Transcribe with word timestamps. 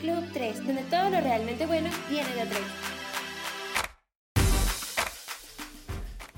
Club 0.00 0.24
3, 0.32 0.66
donde 0.66 0.82
todo 0.84 1.10
lo 1.10 1.20
realmente 1.20 1.66
bueno 1.66 1.90
viene 2.08 2.28
de 2.30 2.46
3. 2.46 2.58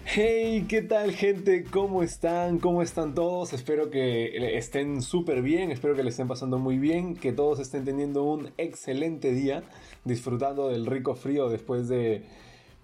Hey, 0.05 0.67
¿qué 0.69 0.83
tal 0.83 1.13
gente? 1.13 1.65
¿Cómo 1.65 2.03
están? 2.03 2.59
¿Cómo 2.59 2.83
están 2.83 3.15
todos? 3.15 3.53
Espero 3.53 3.89
que 3.89 4.57
estén 4.59 5.01
súper 5.01 5.43
bien, 5.43 5.71
espero 5.71 5.95
que 5.95 6.03
le 6.03 6.11
estén 6.11 6.27
pasando 6.27 6.59
muy 6.59 6.79
bien, 6.79 7.15
que 7.15 7.33
todos 7.33 7.61
estén 7.61 7.85
teniendo 7.85 8.25
un 8.25 8.51
excelente 8.59 9.33
día, 9.33 9.63
disfrutando 10.05 10.69
del 10.69 10.85
rico 10.85 11.15
frío 11.15 11.49
después 11.49 11.89
de 11.89 12.25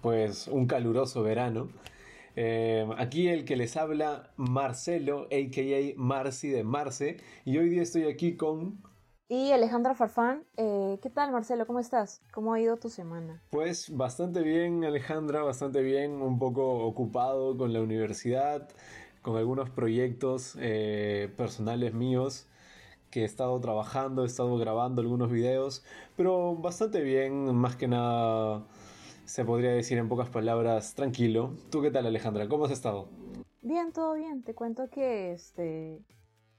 pues 0.01 0.47
un 0.47 0.65
caluroso 0.65 1.21
verano. 1.23 1.69
Eh, 2.37 2.87
aquí 2.97 3.27
el 3.27 3.43
que 3.43 3.57
les 3.57 3.75
habla, 3.75 4.31
Marcelo, 4.37 5.23
a.k.a. 5.23 5.93
Marci 5.97 6.47
de 6.47 6.63
Marce, 6.63 7.17
y 7.43 7.57
hoy 7.57 7.67
día 7.67 7.81
estoy 7.81 8.03
aquí 8.03 8.37
con... 8.37 8.88
Y 9.31 9.51
Alejandra 9.51 9.93
Farfán, 9.93 10.43
eh, 10.57 10.97
¿qué 11.03 11.11
tal 11.11 11.31
Marcelo? 11.31 11.67
¿Cómo 11.67 11.79
estás? 11.79 12.23
¿Cómo 12.33 12.51
ha 12.51 12.59
ido 12.59 12.77
tu 12.77 12.89
semana? 12.89 13.43
Pues 13.51 13.95
bastante 13.95 14.41
bien 14.41 14.83
Alejandra, 14.83 15.43
bastante 15.43 15.83
bien, 15.83 16.13
un 16.23 16.39
poco 16.39 16.83
ocupado 16.83 17.55
con 17.55 17.71
la 17.71 17.79
universidad, 17.79 18.67
con 19.21 19.37
algunos 19.37 19.69
proyectos 19.69 20.57
eh, 20.59 21.31
personales 21.37 21.93
míos 21.93 22.47
que 23.11 23.21
he 23.21 23.23
estado 23.23 23.61
trabajando, 23.61 24.23
he 24.23 24.25
estado 24.25 24.57
grabando 24.57 25.03
algunos 25.03 25.29
videos, 25.29 25.85
pero 26.17 26.55
bastante 26.55 27.01
bien, 27.01 27.53
más 27.55 27.75
que 27.75 27.87
nada 27.87 28.65
se 29.25 29.45
podría 29.45 29.69
decir 29.69 29.99
en 29.99 30.09
pocas 30.09 30.29
palabras, 30.29 30.95
tranquilo. 30.95 31.53
¿Tú 31.69 31.83
qué 31.83 31.91
tal, 31.91 32.07
Alejandra? 32.07 32.49
¿Cómo 32.49 32.65
has 32.65 32.71
estado? 32.71 33.09
Bien, 33.61 33.93
todo 33.93 34.15
bien. 34.15 34.41
Te 34.41 34.55
cuento 34.55 34.89
que 34.89 35.33
este 35.33 36.03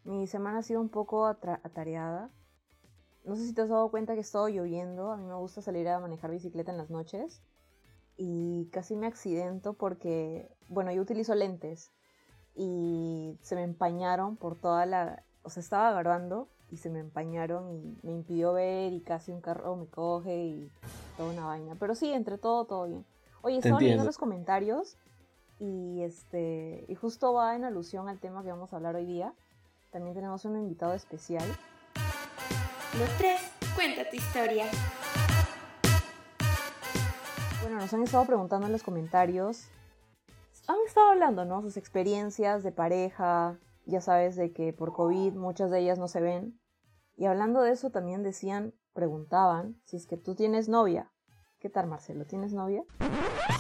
mi 0.04 0.28
semana 0.28 0.58
ha 0.58 0.62
sido 0.62 0.80
un 0.80 0.88
poco 0.88 1.26
atareada. 1.26 2.30
No 3.24 3.36
sé 3.36 3.46
si 3.46 3.54
te 3.54 3.62
has 3.62 3.68
dado 3.68 3.90
cuenta 3.90 4.14
que 4.14 4.20
estado 4.20 4.48
lloviendo. 4.48 5.10
A 5.12 5.16
mí 5.16 5.24
me 5.24 5.34
gusta 5.34 5.62
salir 5.62 5.88
a 5.88 6.00
manejar 6.00 6.30
bicicleta 6.30 6.72
en 6.72 6.78
las 6.78 6.90
noches. 6.90 7.42
Y 8.16 8.68
casi 8.72 8.96
me 8.96 9.06
accidento 9.06 9.74
porque, 9.74 10.50
bueno, 10.68 10.92
yo 10.92 11.02
utilizo 11.02 11.34
lentes. 11.34 11.90
Y 12.54 13.38
se 13.42 13.54
me 13.54 13.62
empañaron 13.62 14.36
por 14.36 14.56
toda 14.56 14.86
la... 14.86 15.22
O 15.42 15.50
sea, 15.50 15.62
estaba 15.62 15.92
grabando 15.92 16.48
y 16.70 16.76
se 16.76 16.90
me 16.90 17.00
empañaron 17.00 17.70
y 17.70 17.98
me 18.02 18.12
impidió 18.12 18.52
ver 18.52 18.92
y 18.92 19.00
casi 19.00 19.32
un 19.32 19.40
carro 19.40 19.76
me 19.76 19.86
coge 19.86 20.44
y 20.44 20.70
toda 21.16 21.32
una 21.32 21.46
vaina. 21.46 21.76
Pero 21.78 21.94
sí, 21.94 22.12
entre 22.12 22.38
todo, 22.38 22.64
todo 22.64 22.86
bien. 22.86 23.04
Oye, 23.42 23.58
estaba 23.58 23.80
leyendo 23.80 24.04
los 24.04 24.18
comentarios 24.18 24.96
y 25.58 26.02
este 26.02 26.84
y 26.88 26.94
justo 26.94 27.32
va 27.32 27.56
en 27.56 27.64
alusión 27.64 28.08
al 28.08 28.18
tema 28.18 28.42
que 28.42 28.50
vamos 28.50 28.72
a 28.72 28.76
hablar 28.76 28.96
hoy 28.96 29.06
día. 29.06 29.34
También 29.90 30.14
tenemos 30.14 30.44
un 30.44 30.56
invitado 30.56 30.94
especial. 30.94 31.44
Los 32.98 33.08
tres, 33.18 33.40
cuenta 33.76 34.10
tu 34.10 34.16
historia. 34.16 34.66
Bueno, 37.62 37.78
nos 37.78 37.94
han 37.94 38.02
estado 38.02 38.24
preguntando 38.24 38.66
en 38.66 38.72
los 38.72 38.82
comentarios. 38.82 39.68
Han 40.66 40.76
estado 40.84 41.10
hablando, 41.10 41.44
¿no? 41.44 41.62
Sus 41.62 41.76
experiencias 41.76 42.64
de 42.64 42.72
pareja. 42.72 43.58
Ya 43.86 44.00
sabes 44.00 44.34
de 44.34 44.52
que 44.52 44.72
por 44.72 44.92
COVID 44.92 45.34
muchas 45.34 45.70
de 45.70 45.78
ellas 45.78 45.98
no 46.00 46.08
se 46.08 46.20
ven. 46.20 46.60
Y 47.16 47.26
hablando 47.26 47.62
de 47.62 47.70
eso 47.70 47.90
también 47.90 48.24
decían, 48.24 48.74
preguntaban, 48.92 49.80
si 49.84 49.96
es 49.96 50.06
que 50.06 50.16
tú 50.16 50.34
tienes 50.34 50.68
novia. 50.68 51.12
¿Qué 51.60 51.70
tal, 51.70 51.86
Marcelo? 51.86 52.24
¿Tienes 52.24 52.52
novia? 52.52 52.82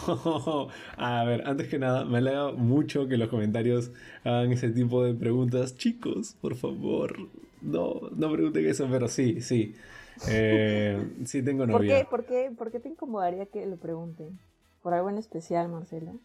a 0.96 1.24
ver, 1.24 1.42
antes 1.46 1.68
que 1.68 1.78
nada, 1.78 2.04
me 2.04 2.18
alegra 2.18 2.52
mucho 2.52 3.08
que 3.08 3.16
los 3.16 3.28
comentarios 3.28 3.92
hagan 4.24 4.52
ese 4.52 4.70
tipo 4.70 5.02
de 5.04 5.14
preguntas. 5.14 5.76
Chicos, 5.76 6.36
por 6.40 6.56
favor, 6.56 7.16
no, 7.62 8.00
no 8.16 8.32
pregunten 8.32 8.66
eso, 8.66 8.88
pero 8.90 9.08
sí, 9.08 9.40
sí. 9.40 9.74
Eh, 10.28 11.02
sí 11.24 11.42
tengo 11.42 11.66
novia. 11.66 12.04
¿Por 12.08 12.24
qué, 12.24 12.34
por, 12.34 12.48
qué, 12.50 12.52
¿Por 12.56 12.70
qué 12.72 12.80
te 12.80 12.88
incomodaría 12.88 13.46
que 13.46 13.66
lo 13.66 13.76
pregunten? 13.76 14.38
¿Por 14.82 14.94
algo 14.94 15.10
en 15.10 15.18
especial, 15.18 15.68
Marcelo? 15.68 16.20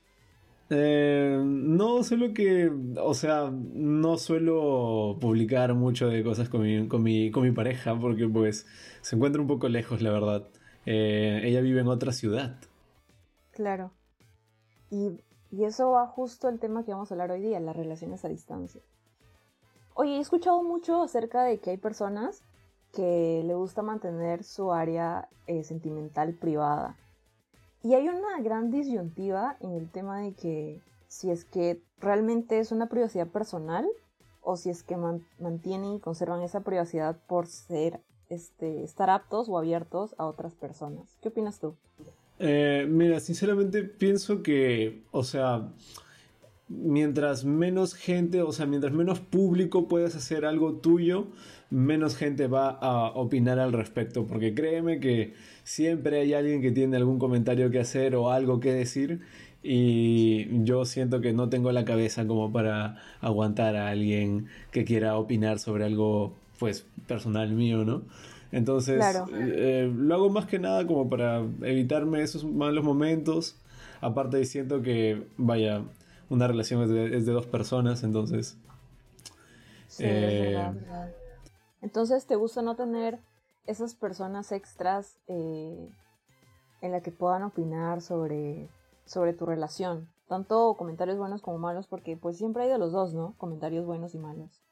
Eh, 0.70 1.40
no, 1.44 2.04
solo 2.04 2.34
que, 2.34 2.72
o 3.00 3.14
sea, 3.14 3.52
no 3.52 4.18
suelo 4.18 5.18
publicar 5.22 5.74
mucho 5.76 6.08
de 6.08 6.24
cosas 6.24 6.50
con 6.50 6.64
mi, 6.64 6.88
con 6.88 7.04
mi, 7.04 7.30
con 7.32 7.44
mi 7.44 7.52
pareja 7.52 7.98
porque 8.00 8.28
pues 8.28 8.66
se 9.02 9.16
encuentra 9.16 9.42
un 9.42 9.48
poco 9.48 9.70
lejos, 9.70 10.02
la 10.02 10.12
verdad. 10.12 10.48
Eh, 10.86 11.42
ella 11.44 11.62
vive 11.62 11.82
en 11.82 11.88
otra 11.88 12.12
ciudad. 12.12 12.58
Claro. 13.56 13.92
Y, 14.92 15.18
y 15.50 15.64
eso 15.64 15.92
va 15.92 16.08
justo 16.08 16.50
el 16.50 16.60
tema 16.60 16.84
que 16.84 16.92
vamos 16.92 17.10
a 17.10 17.14
hablar 17.14 17.32
hoy 17.32 17.42
día, 17.42 17.60
las 17.62 17.76
relaciones 17.76 18.26
a 18.26 18.28
distancia. 18.28 18.82
Oye, 19.94 20.18
he 20.18 20.20
escuchado 20.20 20.62
mucho 20.62 21.02
acerca 21.02 21.44
de 21.44 21.60
que 21.60 21.70
hay 21.70 21.78
personas 21.78 22.44
que 22.92 23.44
le 23.46 23.56
gusta 23.56 23.82
mantener 23.82 24.44
su 24.44 24.74
área 24.74 25.30
eh, 25.48 25.64
sentimental 25.64 26.34
privada. 26.34 26.98
Y 27.82 27.94
hay 27.94 28.10
una 28.10 28.42
gran 28.42 28.72
disyuntiva 28.72 29.56
en 29.62 29.72
el 29.72 29.90
tema 29.90 30.20
de 30.20 30.34
que 30.34 30.82
si 31.08 31.32
es 31.32 31.46
que 31.46 31.82
realmente 32.00 32.60
es 32.60 32.74
una 32.74 32.88
privacidad 32.88 33.28
personal 33.28 33.88
o 34.42 34.58
si 34.58 34.70
es 34.70 34.84
que 34.84 34.98
mantienen 34.98 35.94
y 35.94 36.00
conservan 36.02 36.42
esa 36.42 36.60
privacidad 36.60 37.18
por 37.28 37.48
ser, 37.48 38.04
este, 38.28 38.84
estar 38.84 39.10
aptos 39.10 39.48
o 39.48 39.58
abiertos 39.58 40.14
a 40.18 40.26
otras 40.26 40.56
personas. 40.56 41.18
¿Qué 41.22 41.30
opinas 41.30 41.60
tú? 41.60 41.76
Eh, 42.40 42.86
mira, 42.90 43.20
sinceramente 43.20 43.84
pienso 43.84 44.44
que, 44.44 45.04
o 45.12 45.24
sea, 45.24 45.70
mientras 46.68 47.46
menos 47.46 47.94
gente, 47.94 48.42
o 48.42 48.52
sea, 48.52 48.66
mientras 48.66 48.94
menos 48.94 49.20
público 49.20 49.88
puedes 49.88 50.16
hacer 50.16 50.46
algo 50.46 50.74
tuyo, 50.74 51.28
menos 51.70 52.16
gente 52.16 52.48
va 52.48 52.70
a 52.70 53.08
opinar 53.10 53.60
al 53.60 53.74
respecto, 53.74 54.26
porque 54.26 54.54
créeme 54.54 55.00
que 55.00 55.34
siempre 55.64 56.20
hay 56.20 56.34
alguien 56.34 56.62
que 56.62 56.72
tiene 56.72 56.98
algún 56.98 57.20
comentario 57.20 57.72
que 57.72 57.80
hacer 57.80 58.16
o 58.16 58.32
algo 58.32 58.60
que 58.60 58.72
decir 58.74 59.22
y 59.64 60.64
yo 60.64 60.86
siento 60.86 61.22
que 61.22 61.34
no 61.34 61.50
tengo 61.50 61.72
la 61.72 61.86
cabeza 61.86 62.28
como 62.28 62.52
para 62.52 62.98
aguantar 63.20 63.76
a 63.76 63.90
alguien 63.90 64.48
que 64.72 64.86
quiera 64.86 65.18
opinar 65.18 65.58
sobre 65.60 65.86
algo 65.86 66.36
pues 66.60 66.86
personal 67.08 67.52
mío, 67.52 67.84
¿no? 67.84 68.04
Entonces 68.56 69.04
eh, 69.34 69.92
lo 69.94 70.16
hago 70.16 70.30
más 70.30 70.46
que 70.46 70.60
nada 70.60 70.88
como 70.88 71.10
para 71.10 71.40
evitarme 71.62 72.22
esos 72.22 72.46
malos 72.46 72.86
momentos. 72.86 73.58
Aparte 74.00 74.46
siento 74.46 74.82
que, 74.82 75.28
vaya, 75.36 75.84
una 76.30 76.48
relación 76.48 76.82
es 76.84 76.90
de, 77.26 77.34
dos 77.34 77.48
personas, 77.48 78.04
entonces... 78.04 78.58
Eh, 80.00 80.58
entonces, 81.82 82.28
¿te 82.28 82.38
gusta 82.38 82.62
no 82.62 82.78
tener 82.78 83.20
esas 83.66 83.94
personas 83.94 84.54
extras 84.54 85.18
eh, 85.28 85.90
en 86.80 86.92
la 86.94 87.02
que 87.02 87.12
puedan 87.12 87.44
opinar 87.44 88.00
sobre, 88.00 88.70
sobre 89.04 89.34
tu 89.34 89.46
relación? 89.46 90.08
Tanto 90.30 90.76
comentarios 90.78 91.18
buenos 91.18 91.42
como 91.42 91.58
malos, 91.58 91.88
porque 91.88 92.16
pues 92.16 92.38
siempre 92.38 92.64
hay 92.64 92.70
de 92.70 92.78
los 92.78 92.94
dos, 92.94 93.14
¿no? 93.14 93.36
Comentarios 93.38 93.86
buenos 93.86 94.16
y 94.16 94.18
malos. 94.18 94.65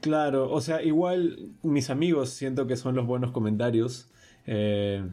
Claro, 0.00 0.50
o 0.50 0.60
sea, 0.60 0.82
igual 0.82 1.50
mis 1.62 1.90
amigos 1.90 2.30
siento 2.30 2.66
que 2.66 2.76
son 2.76 2.94
los 2.94 3.06
buenos 3.06 3.32
comentarios. 3.32 4.08
Eh, 4.46 5.06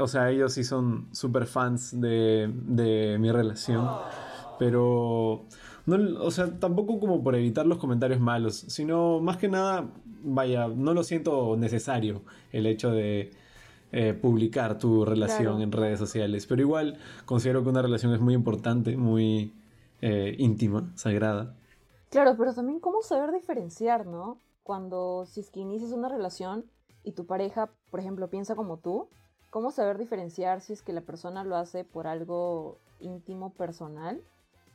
o 0.00 0.08
sea, 0.08 0.30
ellos 0.30 0.52
sí 0.52 0.64
son 0.64 1.08
súper 1.12 1.46
fans 1.46 2.00
de, 2.00 2.50
de 2.66 3.18
mi 3.18 3.32
relación. 3.32 3.88
Pero 4.58 5.46
no, 5.86 6.24
o 6.24 6.30
sea, 6.30 6.58
tampoco 6.58 6.98
como 6.98 7.22
por 7.22 7.34
evitar 7.34 7.66
los 7.66 7.78
comentarios 7.78 8.20
malos, 8.20 8.54
sino 8.68 9.20
más 9.20 9.36
que 9.36 9.48
nada, 9.48 9.90
vaya, 10.22 10.68
no 10.68 10.94
lo 10.94 11.02
siento 11.02 11.56
necesario 11.58 12.22
el 12.52 12.66
hecho 12.66 12.90
de 12.90 13.32
eh, 13.92 14.14
publicar 14.14 14.78
tu 14.78 15.04
relación 15.04 15.60
en 15.60 15.72
redes 15.72 15.98
sociales, 15.98 16.46
pero 16.46 16.62
igual 16.62 16.96
considero 17.26 17.62
que 17.62 17.68
una 17.68 17.82
relación 17.82 18.14
es 18.14 18.20
muy 18.20 18.34
importante, 18.34 18.96
muy 18.96 19.52
eh, 20.00 20.34
íntima, 20.38 20.90
sagrada. 20.94 21.54
Claro, 22.14 22.36
pero 22.36 22.54
también 22.54 22.78
cómo 22.78 23.02
saber 23.02 23.32
diferenciar, 23.32 24.06
¿no? 24.06 24.38
Cuando 24.62 25.26
si 25.26 25.40
es 25.40 25.50
que 25.50 25.58
inicias 25.58 25.90
una 25.90 26.08
relación 26.08 26.64
y 27.02 27.10
tu 27.10 27.26
pareja, 27.26 27.70
por 27.90 27.98
ejemplo, 27.98 28.30
piensa 28.30 28.54
como 28.54 28.76
tú, 28.76 29.08
¿cómo 29.50 29.72
saber 29.72 29.98
diferenciar 29.98 30.60
si 30.60 30.74
es 30.74 30.82
que 30.82 30.92
la 30.92 31.00
persona 31.00 31.42
lo 31.42 31.56
hace 31.56 31.82
por 31.82 32.06
algo 32.06 32.78
íntimo, 33.00 33.52
personal, 33.54 34.22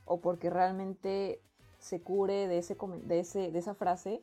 o 0.03 0.19
porque 0.19 0.50
realmente 0.50 1.39
se 1.77 2.01
cure 2.01 2.50
de, 2.50 2.57
ese, 2.57 2.75
de, 3.06 3.19
ese, 3.21 3.51
de 3.53 3.59
esa 3.59 3.74
frase 3.74 4.21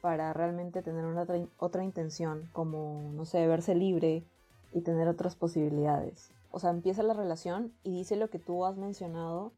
para 0.00 0.32
realmente 0.32 0.82
tener 0.82 1.04
una 1.04 1.24
otra 1.58 1.84
intención, 1.84 2.50
como, 2.52 3.12
no 3.12 3.26
sé, 3.26 3.46
verse 3.46 3.76
libre 3.76 4.24
y 4.72 4.80
tener 4.80 5.06
otras 5.06 5.36
posibilidades. 5.36 6.32
O 6.50 6.58
sea, 6.58 6.70
empieza 6.70 7.04
la 7.04 7.14
relación 7.14 7.72
y 7.84 7.92
dice 7.92 8.16
lo 8.16 8.28
que 8.28 8.40
tú 8.40 8.64
has 8.64 8.76
mencionado. 8.76 9.52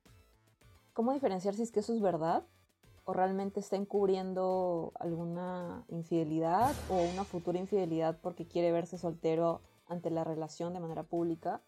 ¿Cómo 0.92 1.14
diferenciar 1.14 1.54
si 1.54 1.62
es 1.62 1.72
que 1.72 1.80
eso 1.80 1.94
es 1.94 2.02
verdad 2.02 2.44
o 3.08 3.14
realmente 3.14 3.58
está 3.58 3.76
encubriendo 3.76 4.92
alguna 5.00 5.82
infidelidad 5.88 6.74
o 6.90 7.00
una 7.00 7.24
futura 7.24 7.58
infidelidad 7.58 8.18
porque 8.20 8.46
quiere 8.46 8.70
verse 8.70 8.98
soltero 8.98 9.62
ante 9.86 10.10
la 10.10 10.24
relación 10.24 10.74
de 10.74 10.80
manera 10.80 11.04
pública? 11.04 11.62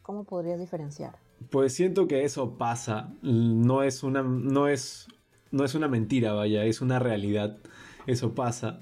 ¿Cómo 0.00 0.24
podrías 0.24 0.58
diferenciar? 0.58 1.18
Pues 1.50 1.74
siento 1.74 2.08
que 2.08 2.24
eso 2.24 2.56
pasa. 2.56 3.12
No 3.20 3.82
es 3.82 4.02
una, 4.02 4.22
no 4.22 4.66
es, 4.66 5.08
no 5.50 5.66
es 5.66 5.74
una 5.74 5.88
mentira, 5.88 6.32
vaya, 6.32 6.64
es 6.64 6.80
una 6.80 6.98
realidad. 6.98 7.58
Eso 8.06 8.34
pasa. 8.34 8.80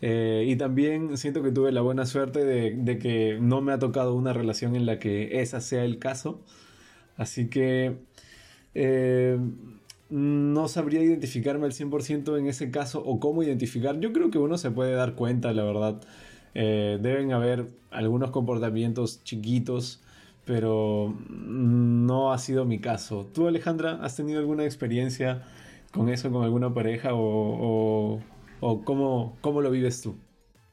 Eh, 0.00 0.46
y 0.48 0.56
también 0.56 1.18
siento 1.18 1.42
que 1.42 1.52
tuve 1.52 1.70
la 1.70 1.82
buena 1.82 2.06
suerte 2.06 2.46
de, 2.46 2.98
que 2.98 3.36
no 3.42 3.60
me 3.60 3.74
ha 3.74 3.78
tocado 3.78 4.14
una 4.14 4.32
relación 4.32 4.74
en 4.74 4.86
la 4.86 4.98
que 4.98 5.42
esa 5.42 5.60
sea 5.60 5.84
el 5.84 5.98
caso. 5.98 6.40
Así 7.18 7.50
que 7.50 7.98
eh, 8.72 9.38
no 10.10 10.68
sabría 10.68 11.02
identificarme 11.02 11.66
al 11.66 11.72
100% 11.72 12.38
en 12.38 12.46
ese 12.46 12.70
caso 12.70 13.02
o 13.04 13.18
cómo 13.20 13.42
identificar. 13.42 13.98
Yo 14.00 14.12
creo 14.12 14.30
que 14.30 14.38
uno 14.38 14.58
se 14.58 14.70
puede 14.70 14.94
dar 14.94 15.14
cuenta, 15.14 15.52
la 15.52 15.64
verdad. 15.64 16.00
Eh, 16.54 16.98
deben 17.00 17.32
haber 17.32 17.68
algunos 17.90 18.30
comportamientos 18.30 19.24
chiquitos, 19.24 20.02
pero 20.44 21.14
no 21.28 22.32
ha 22.32 22.38
sido 22.38 22.64
mi 22.64 22.80
caso. 22.80 23.26
¿Tú, 23.32 23.48
Alejandra, 23.48 23.98
has 24.02 24.16
tenido 24.16 24.38
alguna 24.38 24.64
experiencia 24.64 25.42
con 25.92 26.08
eso, 26.08 26.30
con 26.30 26.44
alguna 26.44 26.74
pareja 26.74 27.10
o, 27.12 28.20
cómo, 28.84 29.36
cómo 29.40 29.62
lo 29.62 29.70
vives 29.70 30.02
tú? 30.02 30.16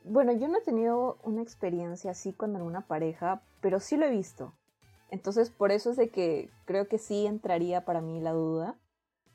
Bueno, 0.04 0.34
yo 0.34 0.48
no 0.48 0.58
he 0.58 0.62
tenido 0.62 1.18
una 1.24 1.42
experiencia 1.42 2.12
así 2.12 2.34
con 2.34 2.56
alguna 2.56 2.82
pareja, 2.88 3.44
pero 3.62 3.80
sí 3.80 3.98
lo 3.98 4.06
he 4.06 4.12
visto. 4.12 4.54
Entonces, 5.10 5.50
por 5.50 5.72
eso 5.72 5.92
es 5.92 5.98
de 5.98 6.10
que 6.10 6.50
creo 6.66 6.88
que 6.88 6.98
sí 6.98 7.26
entraría 7.26 7.86
para 7.86 8.02
mí 8.02 8.20
la 8.20 8.32
duda. 8.32 8.76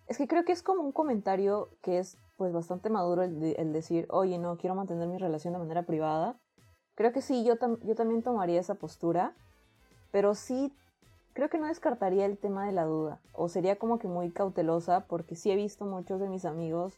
Es 0.06 0.18
que 0.18 0.28
creo 0.28 0.44
que 0.44 0.52
es 0.52 0.62
como 0.62 0.82
un 0.82 0.92
comentario 0.92 1.68
que 1.82 1.98
es 1.98 2.16
pues 2.36 2.52
bastante 2.52 2.90
maduro 2.90 3.22
el, 3.22 3.72
decir, 3.72 4.06
oye, 4.10 4.38
no, 4.38 4.56
quiero 4.56 4.74
mantener 4.74 5.08
mi 5.08 5.18
relación 5.18 5.54
de 5.54 5.58
manera 5.58 5.84
privada. 5.84 6.38
Creo 6.94 7.12
que 7.12 7.22
sí, 7.22 7.44
yo, 7.44 7.54
yo 7.82 7.94
también 7.94 8.22
tomaría 8.22 8.60
esa 8.60 8.76
postura, 8.76 9.34
pero 10.12 10.34
sí 10.34 10.72
creo 11.32 11.50
que 11.50 11.58
no 11.58 11.66
descartaría 11.66 12.24
el 12.24 12.38
tema 12.38 12.66
de 12.66 12.72
la 12.72 12.84
duda, 12.84 13.20
o 13.32 13.48
sería 13.48 13.76
como 13.76 13.98
que 13.98 14.08
muy 14.08 14.30
cautelosa, 14.30 15.06
porque 15.06 15.34
sí 15.34 15.50
he 15.50 15.56
visto 15.56 15.84
muchos 15.84 16.20
de 16.20 16.28
mis 16.28 16.46
amigos 16.46 16.94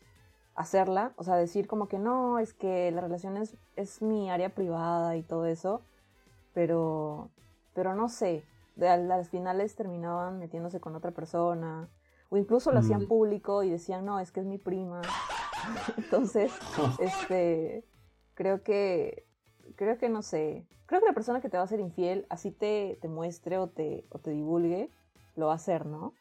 hacerla, 0.55 1.13
o 1.17 1.25
sea, 1.25 1.37
decir 1.37 1.67
como 1.67 1.89
que 1.89 1.99
no, 1.99 2.39
es 2.39 2.53
que 2.53 2.91
la 2.93 3.01
relación 3.01 3.37
es, 3.37 3.57
es 3.77 4.03
mi 4.03 4.31
área 4.31 4.51
privada 4.51 5.17
y 5.17 5.23
todo 5.23 5.47
eso, 5.47 5.83
pero, 6.53 7.31
pero 7.75 7.95
no 7.95 8.09
sé, 8.09 8.45
a 8.81 8.97
las 8.97 9.29
finales 9.29 9.75
terminaban 9.75 10.39
metiéndose 10.39 10.81
con 10.81 10.95
otra 10.95 11.11
persona, 11.11 11.89
o 12.29 12.37
incluso 12.37 12.73
lo 12.73 12.79
hacían 12.79 13.03
mm. 13.03 13.09
público 13.09 13.63
y 13.63 13.71
decían, 13.71 14.05
no, 14.05 14.21
es 14.21 14.33
que 14.33 14.41
es 14.41 14.47
mi 14.47 14.59
prima. 14.59 15.03
Entonces, 15.97 16.53
este, 17.01 17.85
creo 18.35 18.63
que, 18.63 19.27
creo 19.77 19.99
que 19.99 20.09
no 20.09 20.23
sé, 20.23 20.67
creo 20.87 21.01
que 21.01 21.07
la 21.07 21.15
persona 21.15 21.41
que 21.41 21.49
te 21.49 21.57
va 21.57 21.65
a 21.65 21.69
ser 21.69 21.81
infiel, 21.81 22.27
así 22.29 22.51
te, 22.51 22.99
te 23.01 23.09
muestre 23.09 23.59
o 23.59 23.69
te, 23.69 24.07
o 24.11 24.19
te 24.19 24.31
divulgue, 24.31 24.91
lo 25.37 25.47
va 25.47 25.53
a 25.53 25.57
hacer, 25.57 25.87
¿no? 25.87 26.15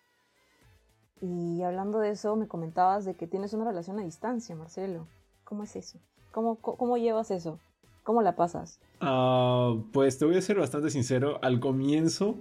Y 1.21 1.63
hablando 1.63 1.99
de 1.99 2.11
eso, 2.11 2.35
me 2.35 2.47
comentabas 2.47 3.03
de 3.05 3.15
que 3.15 3.27
tienes 3.27 3.53
una 3.53 3.65
relación 3.65 3.99
a 3.99 4.03
distancia, 4.03 4.55
Marcelo. 4.55 5.07
¿Cómo 5.43 5.63
es 5.63 5.75
eso? 5.75 5.99
¿Cómo, 6.31 6.57
cómo 6.57 6.97
llevas 6.97 7.31
eso? 7.31 7.59
¿Cómo 8.03 8.21
la 8.21 8.35
pasas? 8.35 8.79
Ah, 9.01 9.75
pues 9.91 10.17
te 10.17 10.25
voy 10.25 10.37
a 10.37 10.41
ser 10.41 10.59
bastante 10.59 10.89
sincero. 10.91 11.39
Al 11.41 11.59
comienzo 11.59 12.35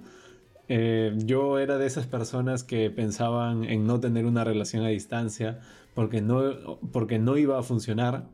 eh, 0.68 1.12
yo 1.18 1.58
era 1.58 1.78
de 1.78 1.86
esas 1.86 2.06
personas 2.06 2.64
que 2.64 2.90
pensaban 2.90 3.64
en 3.64 3.86
no 3.86 4.00
tener 4.00 4.26
una 4.26 4.44
relación 4.44 4.84
a 4.84 4.88
distancia 4.88 5.60
porque 5.94 6.20
no, 6.22 6.78
porque 6.92 7.18
no 7.18 7.36
iba 7.36 7.58
a 7.58 7.62
funcionar. 7.62 8.28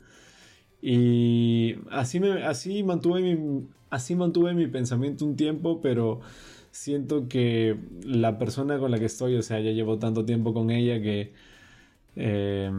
Y 0.82 1.76
así, 1.90 2.20
me, 2.20 2.44
así, 2.44 2.82
mantuve 2.82 3.22
mi, 3.22 3.68
así 3.90 4.16
mantuve 4.16 4.54
mi 4.54 4.66
pensamiento 4.66 5.24
un 5.24 5.36
tiempo, 5.36 5.80
pero 5.80 6.20
siento 6.72 7.28
que 7.28 7.78
la 8.04 8.38
persona 8.38 8.78
con 8.78 8.90
la 8.90 8.98
que 8.98 9.04
estoy, 9.06 9.36
o 9.36 9.42
sea, 9.42 9.60
ya 9.60 9.70
llevo 9.72 9.98
tanto 9.98 10.24
tiempo 10.24 10.54
con 10.54 10.70
ella 10.70 11.00
que 11.02 11.34
eh, 12.16 12.70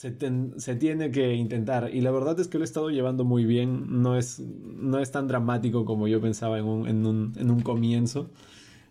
se, 0.00 0.76
tiene 0.76 1.10
que 1.10 1.34
intentar. 1.34 1.90
Y 1.92 2.00
la 2.00 2.10
verdad 2.10 2.40
es 2.40 2.48
que 2.48 2.56
lo 2.56 2.64
he 2.64 2.66
estado 2.66 2.88
llevando 2.88 3.24
muy 3.24 3.44
bien. 3.44 4.02
No 4.02 4.16
es, 4.16 4.40
no 4.40 4.98
es 4.98 5.10
tan 5.10 5.28
dramático 5.28 5.84
como 5.84 6.08
yo 6.08 6.22
pensaba 6.22 6.58
en 6.58 6.66
un, 6.66 7.60
comienzo. 7.62 8.30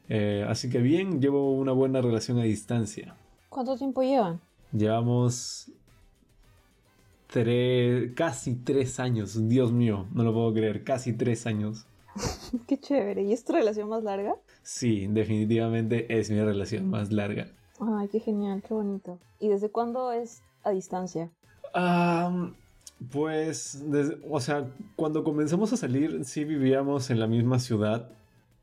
Eh, 0.07 0.45
así 0.47 0.69
que 0.69 0.79
bien, 0.79 1.19
llevo 1.19 1.53
una 1.53 1.71
buena 1.71 2.01
relación 2.01 2.37
a 2.37 2.43
distancia. 2.43 3.15
¿Cuánto 3.49 3.75
tiempo 3.75 4.03
llevan? 4.03 4.39
Llevamos 4.71 5.71
tres, 7.25 8.11
casi 8.13 8.55
tres 8.55 8.99
años. 8.99 9.49
Dios 9.49 9.71
mío, 9.71 10.05
no 10.13 10.23
lo 10.23 10.31
puedo 10.31 10.53
creer. 10.53 10.83
Casi 10.83 11.13
tres 11.13 11.47
años. 11.47 11.87
Qué 12.67 12.77
chévere. 12.77 13.23
¿Y 13.23 13.33
es 13.33 13.43
tu 13.43 13.53
relación 13.53 13.89
más 13.89 14.03
larga? 14.03 14.35
Sí, 14.61 15.07
definitivamente 15.07 16.19
es 16.19 16.29
mi 16.29 16.39
relación 16.39 16.87
más 16.87 17.11
larga. 17.11 17.47
Ay, 17.79 18.09
qué 18.09 18.19
genial, 18.19 18.61
qué 18.61 18.73
bonito. 18.73 19.19
¿Y 19.39 19.47
desde 19.47 19.69
cuándo 19.69 20.11
es 20.11 20.41
distancia? 20.71 21.31
pues, 23.11 23.83
o 24.29 24.39
sea, 24.39 24.67
cuando 24.95 25.23
comenzamos 25.23 25.71
a 25.73 25.77
salir, 25.77 26.25
sí 26.25 26.43
vivíamos 26.43 27.09
en 27.09 27.19
la 27.19 27.27
misma 27.27 27.59
ciudad, 27.59 28.09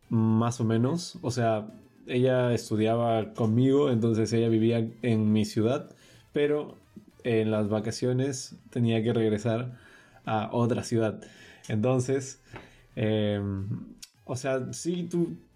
más 0.08 0.60
o 0.60 0.64
menos. 0.64 1.18
O 1.22 1.30
sea, 1.30 1.68
ella 2.06 2.52
estudiaba 2.52 3.32
conmigo, 3.34 3.90
entonces 3.90 4.32
ella 4.32 4.48
vivía 4.48 4.88
en 5.02 5.32
mi 5.32 5.44
ciudad, 5.44 5.94
pero 6.32 6.76
en 7.24 7.50
las 7.50 7.68
vacaciones 7.68 8.56
tenía 8.70 9.02
que 9.02 9.12
regresar 9.12 9.78
a 10.24 10.50
otra 10.52 10.84
ciudad. 10.84 11.20
Entonces, 11.68 12.40
em, 12.94 13.68
o 14.24 14.36
sea, 14.36 14.72
sí 14.72 15.08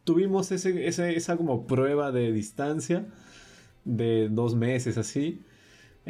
tuvimos 0.05 0.50
ese, 0.52 0.87
esa 0.87 1.37
como 1.37 1.67
prueba 1.67 2.11
de 2.12 2.32
distancia 2.32 3.06
de 3.85 4.29
dos 4.29 4.55
meses 4.55 4.99
así. 4.99 5.43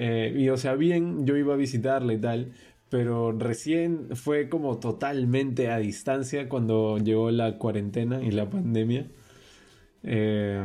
Eh, 0.02 0.32
y 0.35 0.49
o 0.49 0.56
sea, 0.56 0.76
bien, 0.76 1.26
yo 1.26 1.37
iba 1.37 1.52
a 1.52 1.58
visitarla 1.58 2.14
y 2.14 2.19
tal, 2.19 2.52
pero 2.88 3.32
recién 3.32 4.17
fue 4.17 4.49
como 4.49 4.79
totalmente 4.79 5.70
a 5.70 5.76
distancia 5.76 6.49
cuando 6.49 6.97
llegó 6.97 7.31
la 7.31 7.58
cuarentena 7.58 8.23
y 8.23 8.31
la 8.31 8.49
pandemia. 8.49 9.08
Eh, 10.02 10.64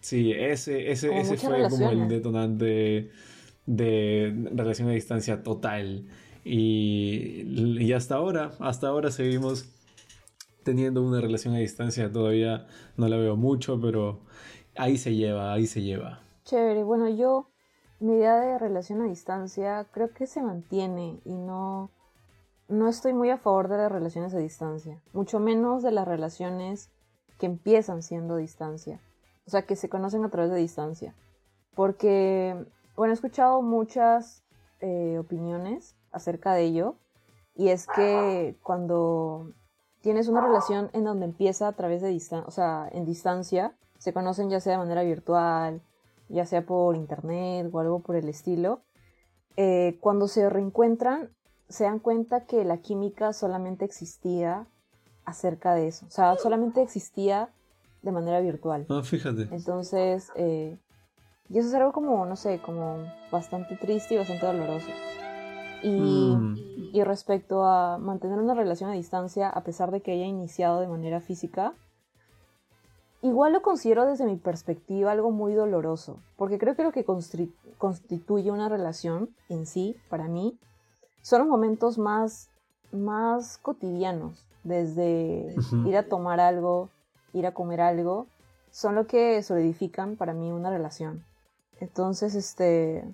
sí, 0.00 0.30
ese, 0.30 0.92
ese, 0.92 1.18
ese 1.18 1.36
fue 1.36 1.68
como 1.68 1.90
el 1.90 2.06
detonante 2.06 3.10
de 3.66 4.48
relación 4.54 4.88
a 4.88 4.92
distancia 4.92 5.42
total. 5.42 6.06
Y, 6.44 7.42
y, 7.80 7.92
hasta 7.92 8.14
ahora, 8.14 8.52
hasta 8.60 8.86
ahora 8.86 9.10
seguimos 9.10 9.68
teniendo 10.62 11.02
una 11.02 11.20
relación 11.20 11.54
a 11.54 11.58
distancia. 11.58 12.12
Todavía 12.12 12.68
no 12.96 13.08
la 13.08 13.16
veo 13.16 13.34
mucho, 13.34 13.80
pero 13.80 14.20
ahí 14.76 14.96
se 14.96 15.16
lleva, 15.16 15.52
ahí 15.52 15.66
se 15.66 15.82
lleva. 15.82 16.22
Chévere, 16.44 16.84
bueno, 16.84 17.08
yo 17.08 17.49
mi 18.00 18.14
idea 18.14 18.40
de 18.40 18.58
relación 18.58 19.02
a 19.02 19.04
distancia 19.04 19.86
creo 19.92 20.12
que 20.12 20.26
se 20.26 20.42
mantiene 20.42 21.20
y 21.24 21.34
no, 21.36 21.90
no 22.68 22.88
estoy 22.88 23.12
muy 23.12 23.30
a 23.30 23.38
favor 23.38 23.68
de 23.68 23.76
las 23.76 23.92
relaciones 23.92 24.34
a 24.34 24.38
distancia, 24.38 25.00
mucho 25.12 25.38
menos 25.38 25.82
de 25.82 25.92
las 25.92 26.08
relaciones 26.08 26.90
que 27.38 27.46
empiezan 27.46 28.02
siendo 28.02 28.36
distancia, 28.36 29.00
o 29.46 29.50
sea, 29.50 29.62
que 29.62 29.76
se 29.76 29.88
conocen 29.88 30.24
a 30.24 30.30
través 30.30 30.50
de 30.50 30.58
distancia. 30.58 31.14
Porque, 31.74 32.56
bueno, 32.96 33.12
he 33.12 33.14
escuchado 33.14 33.62
muchas 33.62 34.42
eh, 34.80 35.18
opiniones 35.18 35.94
acerca 36.10 36.54
de 36.54 36.62
ello 36.64 36.94
y 37.54 37.68
es 37.68 37.86
que 37.86 38.56
cuando 38.62 39.52
tienes 40.00 40.28
una 40.28 40.40
relación 40.40 40.90
en 40.94 41.04
donde 41.04 41.26
empieza 41.26 41.68
a 41.68 41.72
través 41.72 42.00
de 42.00 42.08
distancia, 42.08 42.48
o 42.48 42.50
sea, 42.50 42.88
en 42.92 43.04
distancia, 43.04 43.74
se 43.98 44.14
conocen 44.14 44.48
ya 44.48 44.60
sea 44.60 44.72
de 44.72 44.78
manera 44.78 45.02
virtual, 45.02 45.82
ya 46.30 46.46
sea 46.46 46.64
por 46.64 46.96
internet 46.96 47.68
o 47.72 47.80
algo 47.80 48.00
por 48.00 48.16
el 48.16 48.28
estilo, 48.28 48.82
eh, 49.56 49.98
cuando 50.00 50.28
se 50.28 50.48
reencuentran 50.48 51.30
se 51.68 51.84
dan 51.84 51.98
cuenta 52.00 52.46
que 52.46 52.64
la 52.64 52.78
química 52.78 53.32
solamente 53.32 53.84
existía 53.84 54.66
acerca 55.24 55.74
de 55.74 55.86
eso, 55.86 56.06
o 56.06 56.10
sea, 56.10 56.36
solamente 56.36 56.82
existía 56.82 57.50
de 58.02 58.12
manera 58.12 58.40
virtual. 58.40 58.86
Ah, 58.88 59.02
fíjate. 59.04 59.48
Entonces, 59.52 60.32
eh, 60.34 60.78
y 61.48 61.58
eso 61.58 61.68
es 61.68 61.74
algo 61.74 61.92
como, 61.92 62.24
no 62.26 62.36
sé, 62.36 62.60
como 62.60 63.04
bastante 63.30 63.76
triste 63.76 64.14
y 64.14 64.18
bastante 64.18 64.46
doloroso. 64.46 64.88
Y, 65.82 65.90
mm. 66.36 66.56
y 66.92 67.02
respecto 67.04 67.64
a 67.64 67.98
mantener 67.98 68.38
una 68.38 68.54
relación 68.54 68.90
a 68.90 68.94
distancia, 68.94 69.48
a 69.48 69.62
pesar 69.62 69.90
de 69.90 70.00
que 70.00 70.12
haya 70.12 70.26
iniciado 70.26 70.80
de 70.80 70.88
manera 70.88 71.20
física, 71.20 71.74
Igual 73.22 73.52
lo 73.52 73.60
considero 73.60 74.06
desde 74.06 74.24
mi 74.24 74.36
perspectiva 74.36 75.12
algo 75.12 75.30
muy 75.30 75.52
doloroso, 75.52 76.20
porque 76.36 76.58
creo 76.58 76.74
que 76.74 76.84
lo 76.84 76.92
que 76.92 77.04
constituye 77.04 78.50
una 78.50 78.68
relación 78.68 79.28
en 79.50 79.66
sí, 79.66 79.96
para 80.08 80.26
mí, 80.26 80.58
son 81.20 81.40
los 81.40 81.48
momentos 81.48 81.98
más, 81.98 82.48
más 82.92 83.58
cotidianos, 83.58 84.46
desde 84.64 85.54
ir 85.86 85.96
a 85.98 86.08
tomar 86.08 86.40
algo, 86.40 86.88
ir 87.34 87.46
a 87.46 87.52
comer 87.52 87.82
algo, 87.82 88.26
son 88.70 88.94
lo 88.94 89.06
que 89.06 89.42
solidifican 89.42 90.16
para 90.16 90.32
mí 90.32 90.50
una 90.50 90.70
relación. 90.70 91.22
Entonces, 91.78 92.34
este, 92.34 93.04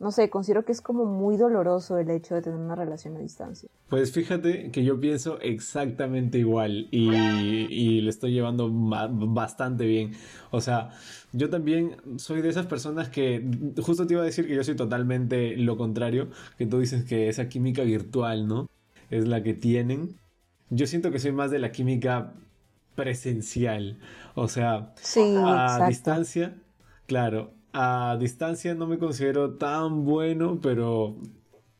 no 0.00 0.12
sé, 0.12 0.30
considero 0.30 0.64
que 0.64 0.70
es 0.70 0.80
como 0.80 1.06
muy 1.06 1.36
doloroso 1.36 1.98
el 1.98 2.10
hecho 2.10 2.36
de 2.36 2.42
tener 2.42 2.58
una 2.58 2.76
relación 2.76 3.16
a 3.16 3.18
distancia. 3.18 3.68
Pues 3.88 4.12
fíjate 4.12 4.70
que 4.70 4.84
yo 4.84 5.00
pienso 5.00 5.40
exactamente 5.40 6.38
igual 6.38 6.86
y, 6.92 7.08
y 7.10 8.00
le 8.00 8.10
estoy 8.10 8.32
llevando 8.32 8.70
bastante 8.70 9.86
bien. 9.86 10.12
O 10.52 10.60
sea, 10.60 10.90
yo 11.32 11.50
también 11.50 11.96
soy 12.16 12.42
de 12.42 12.48
esas 12.48 12.66
personas 12.66 13.08
que, 13.08 13.44
justo 13.82 14.06
te 14.06 14.14
iba 14.14 14.22
a 14.22 14.26
decir 14.26 14.46
que 14.46 14.54
yo 14.54 14.62
soy 14.62 14.76
totalmente 14.76 15.56
lo 15.56 15.76
contrario, 15.76 16.28
que 16.56 16.66
tú 16.66 16.78
dices 16.78 17.04
que 17.04 17.28
esa 17.28 17.48
química 17.48 17.82
virtual, 17.82 18.46
¿no? 18.46 18.68
Es 19.10 19.26
la 19.26 19.42
que 19.42 19.54
tienen. 19.54 20.16
Yo 20.70 20.86
siento 20.86 21.10
que 21.10 21.18
soy 21.18 21.32
más 21.32 21.50
de 21.50 21.58
la 21.58 21.72
química 21.72 22.34
presencial. 22.94 23.98
O 24.36 24.46
sea, 24.46 24.94
a 25.44 25.86
distancia, 25.88 26.54
claro, 27.06 27.57
a 27.72 28.16
distancia 28.18 28.74
no 28.74 28.86
me 28.86 28.98
considero 28.98 29.54
tan 29.54 30.04
bueno, 30.04 30.58
pero 30.62 31.16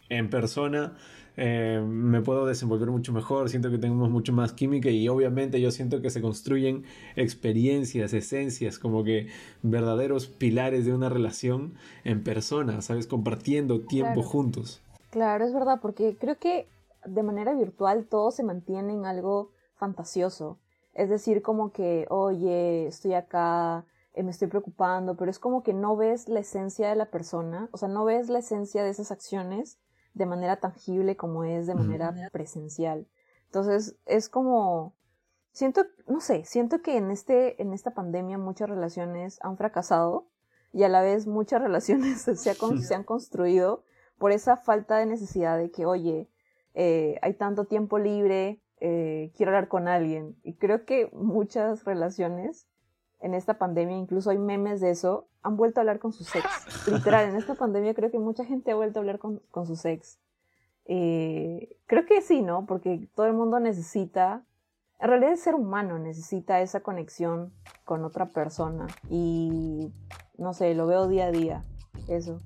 en 0.08 0.30
persona 0.30 0.96
eh, 1.36 1.80
me 1.86 2.20
puedo 2.20 2.46
desenvolver 2.46 2.90
mucho 2.90 3.12
mejor, 3.12 3.48
siento 3.48 3.70
que 3.70 3.78
tenemos 3.78 4.10
mucho 4.10 4.32
más 4.32 4.52
química 4.52 4.90
y 4.90 5.08
obviamente 5.08 5.60
yo 5.60 5.70
siento 5.70 6.02
que 6.02 6.10
se 6.10 6.20
construyen 6.20 6.84
experiencias, 7.14 8.12
esencias, 8.12 8.80
como 8.80 9.04
que 9.04 9.28
verdaderos 9.62 10.26
pilares 10.26 10.84
de 10.84 10.92
una 10.92 11.08
relación 11.08 11.74
en 12.02 12.24
persona, 12.24 12.82
¿sabes? 12.82 13.06
Compartiendo 13.06 13.82
tiempo 13.82 14.22
juntos. 14.22 14.82
Claro, 15.10 15.44
es 15.44 15.54
verdad, 15.54 15.78
porque 15.80 16.16
creo 16.18 16.38
que 16.38 16.66
de 17.04 17.22
manera 17.22 17.54
virtual 17.54 18.06
todo 18.06 18.32
se 18.32 18.42
mantiene 18.42 18.92
en 18.92 19.06
algo 19.06 19.52
fantasioso. 19.76 20.58
Es 20.92 21.08
decir, 21.08 21.42
como 21.42 21.70
que, 21.70 22.06
oye, 22.10 22.88
estoy 22.88 23.14
acá, 23.14 23.84
me 24.22 24.30
estoy 24.30 24.48
preocupando, 24.48 25.16
pero 25.16 25.30
es 25.30 25.38
como 25.38 25.62
que 25.62 25.74
no 25.74 25.96
ves 25.96 26.28
la 26.28 26.40
esencia 26.40 26.88
de 26.88 26.96
la 26.96 27.10
persona, 27.10 27.68
o 27.72 27.76
sea, 27.76 27.88
no 27.88 28.04
ves 28.04 28.28
la 28.28 28.40
esencia 28.40 28.82
de 28.82 28.90
esas 28.90 29.10
acciones 29.10 29.78
de 30.14 30.26
manera 30.26 30.56
tangible 30.56 31.16
como 31.16 31.44
es 31.44 31.66
de 31.66 31.74
manera 31.74 32.14
presencial. 32.32 33.06
Entonces, 33.46 33.96
es 34.06 34.28
como, 34.28 34.94
siento, 35.52 35.84
no 36.06 36.20
sé, 36.20 36.44
siento 36.44 36.82
que 36.82 36.96
en, 36.96 37.10
este, 37.10 37.60
en 37.62 37.72
esta 37.72 37.94
pandemia 37.94 38.38
muchas 38.38 38.68
relaciones 38.68 39.38
han 39.42 39.56
fracasado 39.56 40.28
y 40.72 40.82
a 40.82 40.88
la 40.88 41.02
vez 41.02 41.26
muchas 41.26 41.62
relaciones 41.62 42.22
se, 42.22 42.36
se 42.36 42.94
han 42.94 43.04
construido 43.04 43.84
por 44.18 44.32
esa 44.32 44.56
falta 44.56 44.98
de 44.98 45.06
necesidad 45.06 45.56
de 45.56 45.70
que, 45.70 45.86
oye, 45.86 46.28
eh, 46.74 47.18
hay 47.22 47.34
tanto 47.34 47.64
tiempo 47.64 47.98
libre, 47.98 48.60
eh, 48.80 49.32
quiero 49.36 49.50
hablar 49.50 49.68
con 49.68 49.88
alguien. 49.88 50.36
Y 50.42 50.54
creo 50.54 50.84
que 50.84 51.10
muchas 51.12 51.84
relaciones 51.84 52.68
en 53.20 53.34
esta 53.34 53.58
pandemia, 53.58 53.96
incluso 53.96 54.30
hay 54.30 54.38
memes 54.38 54.80
de 54.80 54.90
eso, 54.90 55.26
han 55.42 55.56
vuelto 55.56 55.80
a 55.80 55.82
hablar 55.82 55.98
con 55.98 56.12
sus 56.12 56.34
ex. 56.34 56.46
Literal, 56.88 57.28
en 57.28 57.36
esta 57.36 57.54
pandemia 57.54 57.94
creo 57.94 58.10
que 58.10 58.18
mucha 58.18 58.44
gente 58.44 58.70
ha 58.70 58.76
vuelto 58.76 58.98
a 58.98 59.02
hablar 59.02 59.18
con, 59.18 59.40
con 59.50 59.66
sus 59.66 59.84
ex. 59.84 60.18
Eh, 60.84 61.76
creo 61.86 62.06
que 62.06 62.22
sí, 62.22 62.42
¿no? 62.42 62.66
Porque 62.66 63.08
todo 63.14 63.26
el 63.26 63.34
mundo 63.34 63.60
necesita, 63.60 64.44
en 64.98 65.08
realidad 65.08 65.32
el 65.32 65.38
ser 65.38 65.54
humano 65.54 65.98
necesita 65.98 66.60
esa 66.60 66.80
conexión 66.80 67.52
con 67.84 68.04
otra 68.04 68.30
persona. 68.30 68.86
Y, 69.10 69.92
no 70.38 70.54
sé, 70.54 70.74
lo 70.74 70.86
veo 70.86 71.08
día 71.08 71.26
a 71.26 71.30
día, 71.30 71.62
eso. 72.08 72.38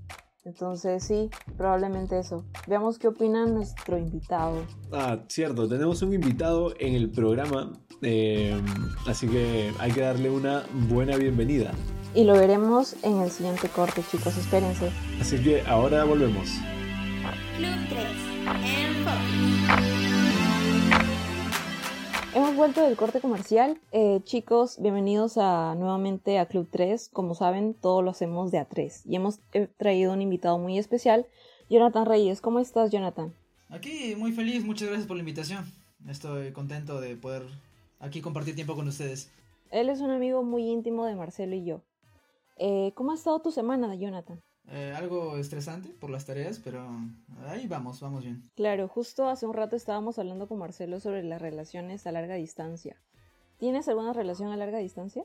Entonces 0.45 1.05
sí, 1.05 1.31
probablemente 1.57 2.19
eso. 2.19 2.45
Veamos 2.67 2.99
qué 2.99 3.09
opina 3.09 3.47
nuestro 3.47 3.97
invitado. 3.97 4.67
Ah, 4.93 5.21
cierto, 5.29 5.69
tenemos 5.69 6.03
un 6.03 6.13
invitado 6.13 6.75
en 6.81 6.95
el 6.95 7.11
programa, 7.11 7.73
eh, 8.03 8.61
así 9.07 9.29
que 9.29 9.73
hay 9.79 9.93
que 9.93 10.01
darle 10.01 10.31
una 10.31 10.65
buena 10.89 11.17
bienvenida. 11.17 11.73
Y 12.15 12.25
lo 12.25 12.35
veremos 12.35 12.97
en 13.03 13.21
el 13.21 13.31
siguiente 13.31 13.69
corte, 13.69 14.03
chicos, 14.11 14.37
espérense. 14.37 14.91
Así 15.21 15.41
que 15.43 15.63
ahora 15.63 16.05
volvemos. 16.05 16.49
Club 17.57 17.71
3, 17.89 18.05
en 18.65 19.52
Hemos 22.35 22.57
vuelto 22.57 22.83
del 22.83 22.97
corte 22.97 23.21
comercial. 23.21 23.79
Eh, 23.93 24.21
chicos, 24.25 24.81
bienvenidos 24.81 25.37
a, 25.37 25.75
nuevamente 25.75 26.39
a 26.39 26.47
Club 26.47 26.67
3. 26.71 27.11
Como 27.11 27.35
saben, 27.35 27.75
todo 27.75 28.01
lo 28.01 28.11
hacemos 28.11 28.51
de 28.51 28.59
a 28.59 28.65
3. 28.65 29.05
Y 29.05 29.17
hemos 29.17 29.41
traído 29.77 30.15
un 30.15 30.23
invitado 30.23 30.57
muy 30.57 30.79
especial, 30.79 31.27
Jonathan 31.69 32.07
Reyes. 32.07 32.41
¿Cómo 32.41 32.59
estás, 32.59 32.91
Jonathan? 32.91 33.35
Aquí, 33.69 34.15
muy 34.17 34.33
feliz. 34.33 34.65
Muchas 34.65 34.89
gracias 34.89 35.07
por 35.07 35.17
la 35.19 35.21
invitación. 35.21 35.71
Estoy 36.09 36.53
contento 36.53 37.03
de 37.03 37.17
poder 37.17 37.43
aquí 38.01 38.23
compartir 38.23 38.55
tiempo 38.55 38.75
con 38.75 38.89
ustedes. 38.89 39.31
Él 39.71 39.91
es 39.91 40.01
un 40.01 40.11
amigo 40.11 40.43
muy 40.43 40.71
íntimo 40.71 41.05
de 41.05 41.15
Marcelo 41.15 41.55
y 41.55 41.65
yo. 41.65 41.83
Eh, 42.57 42.93
¿Cómo 42.95 43.13
ha 43.13 43.15
estado 43.15 43.43
tu 43.43 43.51
semana, 43.51 43.95
Jonathan? 43.95 44.41
Eh, 44.69 44.95
algo 44.97 45.39
estresante 45.39 45.89
por 45.89 46.11
las 46.11 46.25
tareas, 46.25 46.61
pero 46.63 46.87
ahí 47.47 47.67
vamos, 47.67 48.01
vamos 48.01 48.25
bien. 48.25 48.49
Claro, 48.55 48.89
justo 48.89 49.29
hace 49.29 49.45
un 49.45 49.55
rato 49.55 49.77
estábamos 49.77 50.19
hablando 50.19 50.47
con 50.47 50.59
Marcelo 50.59 51.01
sobre 51.01 51.25
las 51.25 51.43
relaciones 51.43 52.07
a 52.07 52.13
larga 52.13 52.37
distancia. 52.37 52.97
¿Tienes 53.59 53.89
alguna 53.89 54.13
relación 54.13 54.51
a 54.51 54.57
larga 54.57 54.79
distancia? 54.79 55.25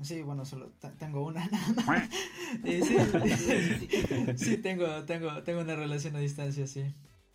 Sí, 0.00 0.22
bueno, 0.22 0.44
solo 0.44 0.70
tengo 0.98 1.26
una 1.26 1.44
sí, 4.36 4.56
tengo, 4.58 4.86
tengo, 5.04 5.42
tengo 5.42 5.60
una 5.60 5.74
relación 5.74 6.14
a 6.14 6.20
distancia, 6.20 6.68
sí. 6.68 6.84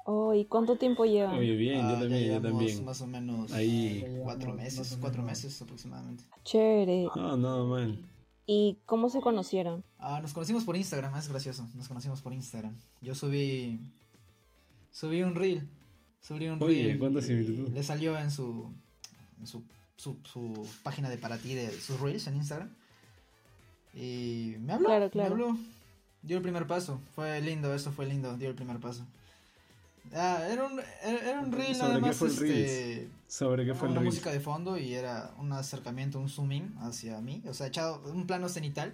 Oh, 0.05 0.34
¿y 0.34 0.46
cuánto 0.46 0.77
tiempo 0.77 1.05
lleva? 1.05 1.34
Muy 1.34 1.55
bien, 1.55 1.82
yo 1.82 1.96
ah, 1.96 2.00
también, 2.00 2.34
yo 2.34 2.41
también. 2.41 2.86
Más 2.86 3.01
o 3.01 3.08
menos 3.08 3.51
ahí. 3.53 4.05
cuatro 4.24 4.53
meses, 4.53 4.98
cuatro 5.00 5.24
meses 5.24 5.62
aproximadamente. 5.62 6.24
Chévere. 6.43 7.08
Ah, 7.15 7.36
nada 7.38 7.63
mal. 7.63 8.00
¿Y 8.45 8.79
cómo 8.85 9.09
se 9.09 9.21
conocieron? 9.21 9.83
Ah, 10.00 10.19
nos 10.21 10.33
conocimos 10.33 10.65
por 10.65 10.75
Instagram, 10.75 11.15
es 11.15 11.29
gracioso. 11.29 11.67
Nos 11.75 11.88
conocimos 11.88 12.21
por 12.21 12.33
Instagram. 12.33 12.75
Yo 13.01 13.15
subí. 13.15 13.79
Subí 14.91 15.23
un 15.23 15.35
reel. 15.35 15.67
Subí 16.21 16.47
un 16.47 16.62
Oye, 16.62 16.97
reel. 17.00 17.73
Le 17.73 17.83
salió 17.83 18.17
en 18.17 18.31
su. 18.31 18.71
En 19.39 19.47
su, 19.47 19.63
su, 19.95 20.17
su, 20.23 20.67
página 20.83 21.09
de 21.09 21.17
para 21.17 21.38
ti 21.38 21.53
de 21.53 21.71
sus 21.71 22.00
reels 22.00 22.27
en 22.27 22.35
Instagram. 22.35 22.69
Y 23.93 24.55
me 24.59 24.73
habló. 24.73 24.88
Claro, 24.88 25.09
claro. 25.09 25.35
Me 25.35 25.43
habló. 25.43 25.57
Dio 26.21 26.38
el 26.38 26.43
primer 26.43 26.67
paso. 26.67 27.00
Fue 27.15 27.41
lindo, 27.41 27.73
eso 27.73 27.91
fue 27.91 28.05
lindo. 28.05 28.38
Dio 28.38 28.50
el 28.50 28.55
primer 28.55 28.79
paso. 28.79 29.05
Ah, 30.12 30.45
era 30.50 30.65
un, 30.65 30.81
era 31.01 31.39
un 31.39 31.51
reel 31.51 31.77
nada 31.77 31.98
más. 32.00 32.22
este, 32.22 33.10
¿Sobre 33.27 33.65
qué 33.65 33.74
fue 33.74 33.89
una 33.89 34.01
música 34.01 34.31
de 34.31 34.39
fondo 34.39 34.77
y 34.77 34.93
era 34.93 35.33
un 35.39 35.51
acercamiento, 35.53 36.19
un 36.19 36.29
zoom 36.29 36.51
in 36.51 36.75
hacia 36.79 37.19
mí. 37.22 37.41
O 37.48 37.53
sea, 37.53 37.67
echado 37.67 38.01
un 38.12 38.27
plano 38.27 38.50
cenital. 38.50 38.93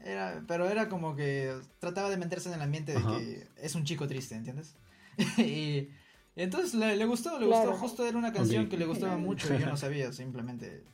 Era, 0.00 0.42
pero 0.46 0.68
era 0.68 0.88
como 0.88 1.16
que 1.16 1.54
trataba 1.80 2.08
de 2.08 2.16
meterse 2.16 2.48
en 2.48 2.54
el 2.54 2.62
ambiente 2.62 2.94
de 2.94 3.02
que 3.02 3.48
es 3.60 3.74
un 3.74 3.84
chico 3.84 4.06
triste, 4.06 4.34
¿entiendes? 4.34 4.74
y, 5.38 5.88
entonces 6.36 6.74
le, 6.74 7.04
gustó, 7.04 7.38
le 7.38 7.46
gustó. 7.46 7.72
Justo 7.74 8.06
era 8.06 8.16
una 8.16 8.32
canción 8.32 8.68
que 8.68 8.76
le 8.76 8.86
gustaba 8.86 9.16
mucho 9.18 9.52
y 9.52 9.58
yo 9.58 9.66
no 9.66 9.76
sabía, 9.76 10.12
simplemente 10.12 10.84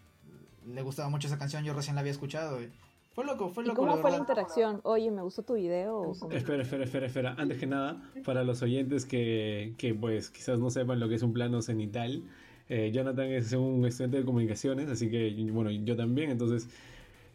le 0.66 0.83
gustaba 0.83 1.09
mucho 1.11 1.26
esa 1.26 1.38
canción, 1.38 1.64
yo 1.64 1.75
recién 1.75 1.94
la 1.94 2.00
había 2.00 2.12
escuchado. 2.12 2.62
Y, 2.62 2.73
fue 3.14 3.25
loco, 3.25 3.49
fue 3.49 3.64
loco. 3.64 3.83
¿Y 3.83 3.87
cómo 3.87 3.97
fue 3.99 4.11
la 4.11 4.18
interacción? 4.18 4.80
Oye, 4.83 5.11
me 5.11 5.23
gustó 5.23 5.42
tu 5.42 5.54
video. 5.54 6.12
Espera, 6.30 6.62
espera, 6.62 6.85
espera, 6.85 7.06
espera. 7.06 7.35
Antes 7.38 7.59
que 7.59 7.66
nada, 7.66 8.02
para 8.25 8.42
los 8.42 8.61
oyentes 8.62 9.06
que, 9.06 9.75
que 9.78 9.94
pues 9.94 10.30
quizás 10.30 10.59
no 10.59 10.71
sepan 10.71 10.99
lo 10.99 11.09
que 11.09 11.14
es 11.14 11.23
un 11.23 11.33
plano 11.33 11.62
cenital, 11.62 12.25
eh, 12.68 12.90
Jonathan 12.92 13.26
es 13.26 13.52
un 13.52 13.87
estudiante 13.87 14.18
de 14.18 14.25
comunicaciones, 14.25 14.88
así 14.88 15.11
que 15.11 15.33
bueno, 15.52 15.71
yo 15.71 15.97
también, 15.97 16.30
entonces 16.30 16.68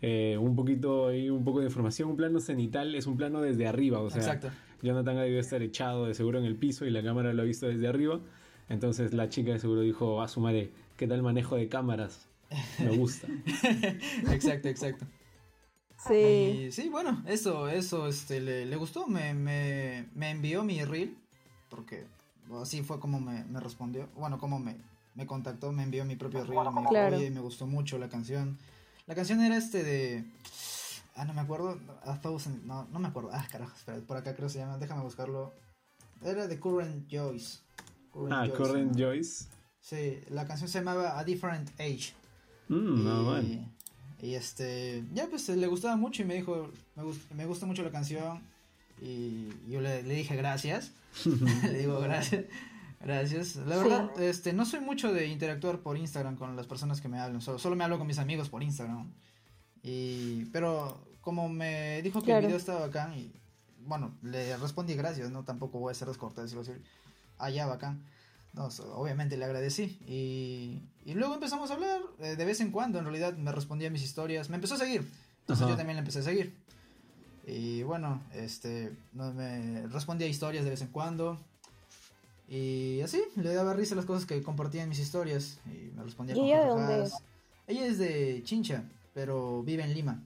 eh, 0.02 0.38
un 0.40 0.56
poquito 0.56 1.08
ahí, 1.08 1.30
un 1.30 1.44
poco 1.44 1.60
de 1.60 1.68
información. 1.68 2.10
Un 2.10 2.18
plano 2.18 2.40
cenital 2.40 2.94
es 2.96 3.08
un 3.08 3.18
plano 3.18 3.42
desde 3.42 3.68
arriba, 3.68 4.00
o 4.00 4.10
sea, 4.10 4.22
Exacto. 4.22 4.50
Jonathan 4.82 5.18
ha 5.18 5.22
debido 5.22 5.40
estar 5.40 5.62
echado 5.62 6.08
de 6.08 6.14
seguro 6.14 6.40
en 6.40 6.46
el 6.46 6.56
piso 6.56 6.86
y 6.86 6.90
la 6.90 7.04
cámara 7.04 7.34
lo 7.34 7.42
ha 7.42 7.46
visto 7.46 7.68
desde 7.68 7.88
arriba. 7.88 8.20
Entonces 8.70 9.14
la 9.14 9.30
chica 9.30 9.52
de 9.52 9.60
seguro 9.60 9.82
dijo, 9.82 10.22
a 10.22 10.28
su 10.28 10.40
madre, 10.40 10.72
¿qué 10.96 11.08
tal 11.08 11.22
manejo 11.22 11.56
de 11.56 11.68
cámaras? 11.68 12.28
Me 12.80 12.98
gusta. 12.98 13.28
exacto, 14.32 14.68
exacto. 14.68 15.06
Sí. 16.08 16.70
sí, 16.72 16.90
bueno, 16.90 17.24
eso, 17.28 17.68
eso, 17.68 18.08
este, 18.08 18.40
le, 18.40 18.76
gustó, 18.78 19.08
me, 19.08 19.34
me, 19.34 20.08
me, 20.16 20.32
envió 20.32 20.64
mi 20.64 20.84
reel, 20.86 21.18
porque 21.70 22.06
así 22.62 22.84
fue 22.84 23.00
como 23.00 23.20
me, 23.20 23.44
me 23.46 23.60
respondió, 23.60 24.08
bueno, 24.16 24.40
como 24.40 24.60
me, 24.60 24.78
me 25.16 25.28
contactó, 25.28 25.72
me 25.74 25.84
envió 25.84 26.06
mi 26.06 26.16
propio 26.16 26.46
reel, 26.46 26.64
me 26.74 26.82
dijo, 26.82 27.16
oye, 27.18 27.32
me 27.32 27.42
gustó 27.42 27.68
mucho 27.68 27.98
la 27.98 28.08
canción. 28.08 28.58
La 29.08 29.16
canción 29.16 29.42
era 29.42 29.58
este 29.58 29.84
de... 29.84 30.24
Ah, 31.16 31.26
no 31.26 31.34
me 31.34 31.42
acuerdo, 31.42 31.78
no, 32.64 32.88
no 32.92 33.00
me 33.00 33.08
acuerdo, 33.10 33.32
ah, 33.34 33.46
carajo, 33.52 33.76
espera, 33.76 34.00
por 34.00 34.16
acá 34.16 34.36
creo 34.36 34.48
que 34.48 34.54
se 34.54 34.60
llama, 34.60 34.78
déjame 34.78 35.02
buscarlo. 35.02 35.54
Era 36.24 36.48
de 36.48 36.60
Current 36.60 37.08
Joyce. 37.12 37.60
ah, 38.32 38.48
Current 38.56 38.98
Joyce. 38.98 39.48
Sí, 39.82 40.22
la 40.30 40.46
canción 40.48 40.70
se 40.70 40.80
llamaba 40.80 41.20
A 41.20 41.24
Different 41.26 41.72
Age. 41.80 42.14
Mm, 42.70 43.04
no, 43.04 43.24
bueno. 43.24 43.79
Y 44.22 44.36
este, 44.36 45.04
ya 45.14 45.28
pues 45.28 45.48
le 45.50 45.68
gustaba 45.68 45.96
mucho 45.96 46.22
y 46.22 46.26
me 46.26 46.36
dijo, 46.36 46.72
me, 47.36 47.46
gusta 47.46 47.66
mucho 47.66 47.84
la 47.84 47.92
canción. 47.92 48.42
Y 49.02 49.50
yo 49.70 49.82
le, 49.82 50.04
dije 50.04 50.36
gracias. 50.36 50.92
le 51.64 51.80
digo 51.80 52.00
gracias. 52.00 52.46
Gracias. 53.02 53.56
La 53.56 53.78
verdad, 53.78 54.22
este, 54.22 54.52
no 54.52 54.66
soy 54.66 54.82
mucho 54.82 55.14
de 55.14 55.28
interactuar 55.28 55.80
por 55.80 55.98
Instagram 55.98 56.36
con 56.36 56.56
las 56.56 56.68
personas 56.68 57.00
que 57.00 57.08
me 57.08 57.18
hablan. 57.18 57.42
Solo, 57.42 57.60
solo 57.60 57.76
me 57.76 57.86
hablo 57.86 57.98
con 57.98 58.08
mis 58.08 58.20
amigos 58.20 58.50
por 58.50 58.62
Instagram. 58.62 59.10
Y, 59.84 60.46
pero 60.46 61.02
como 61.22 61.48
me 61.48 62.02
dijo 62.02 62.22
que 62.22 62.36
el 62.36 62.46
video 62.46 62.58
estaba 62.58 62.82
bacán 62.82 63.14
y 63.14 63.32
bueno, 63.86 64.12
le 64.22 64.56
respondí 64.58 64.94
gracias, 64.94 65.32
no 65.32 65.44
tampoco 65.44 65.80
voy 65.80 65.92
a 65.92 65.96
ser 65.96 66.08
descortés 66.08 66.54
y 66.54 66.56
decir, 66.56 66.82
ah, 67.38 67.50
ya, 67.50 67.66
bacán. 67.66 68.04
No, 68.54 68.68
obviamente 68.96 69.38
le 69.38 69.46
agradecí 69.46 70.00
y, 70.08 70.82
y 71.06 71.14
luego 71.14 71.36
empezamos 71.36 71.70
a 71.70 71.76
hablar 71.76 72.02
eh, 72.20 72.36
de 72.36 72.46
vez 72.46 72.62
en 72.62 72.72
cuando, 72.72 72.98
en 72.98 73.06
realidad 73.06 73.38
me 73.38 73.52
respondía 73.52 73.90
a 73.90 73.92
mis 73.92 74.04
historias, 74.04 74.50
me 74.50 74.56
empezó 74.56 74.74
a 74.74 74.78
seguir, 74.78 75.06
entonces 75.42 75.68
yo 75.68 75.76
también 75.76 75.96
le 75.96 76.00
empecé 76.00 76.20
a 76.20 76.24
seguir. 76.24 76.56
Y 77.46 77.82
bueno, 77.82 78.22
este, 78.34 78.96
me 79.14 79.88
respondía 79.88 80.28
historias 80.28 80.64
de 80.64 80.70
vez 80.70 80.82
en 80.82 80.90
cuando. 80.90 81.40
Y 82.48 83.02
así, 83.02 83.22
le 83.36 83.54
daba 83.54 83.74
risa 83.74 83.96
las 83.96 84.06
cosas 84.06 84.28
que 84.28 84.42
compartía 84.44 84.84
en 84.84 84.90
mis 84.90 85.00
historias. 85.00 85.60
Y 85.66 85.92
me 85.96 86.04
respondía 86.04 86.36
¿Y 86.36 86.42
ella 86.42 86.62
de 86.62 86.70
dónde 86.70 87.04
es? 87.04 87.14
Ella 87.66 87.86
es 87.88 87.98
de 87.98 88.42
Chincha, 88.44 88.84
pero 89.16 89.64
vive 89.64 89.84
en 89.84 89.94
Lima. 89.96 90.24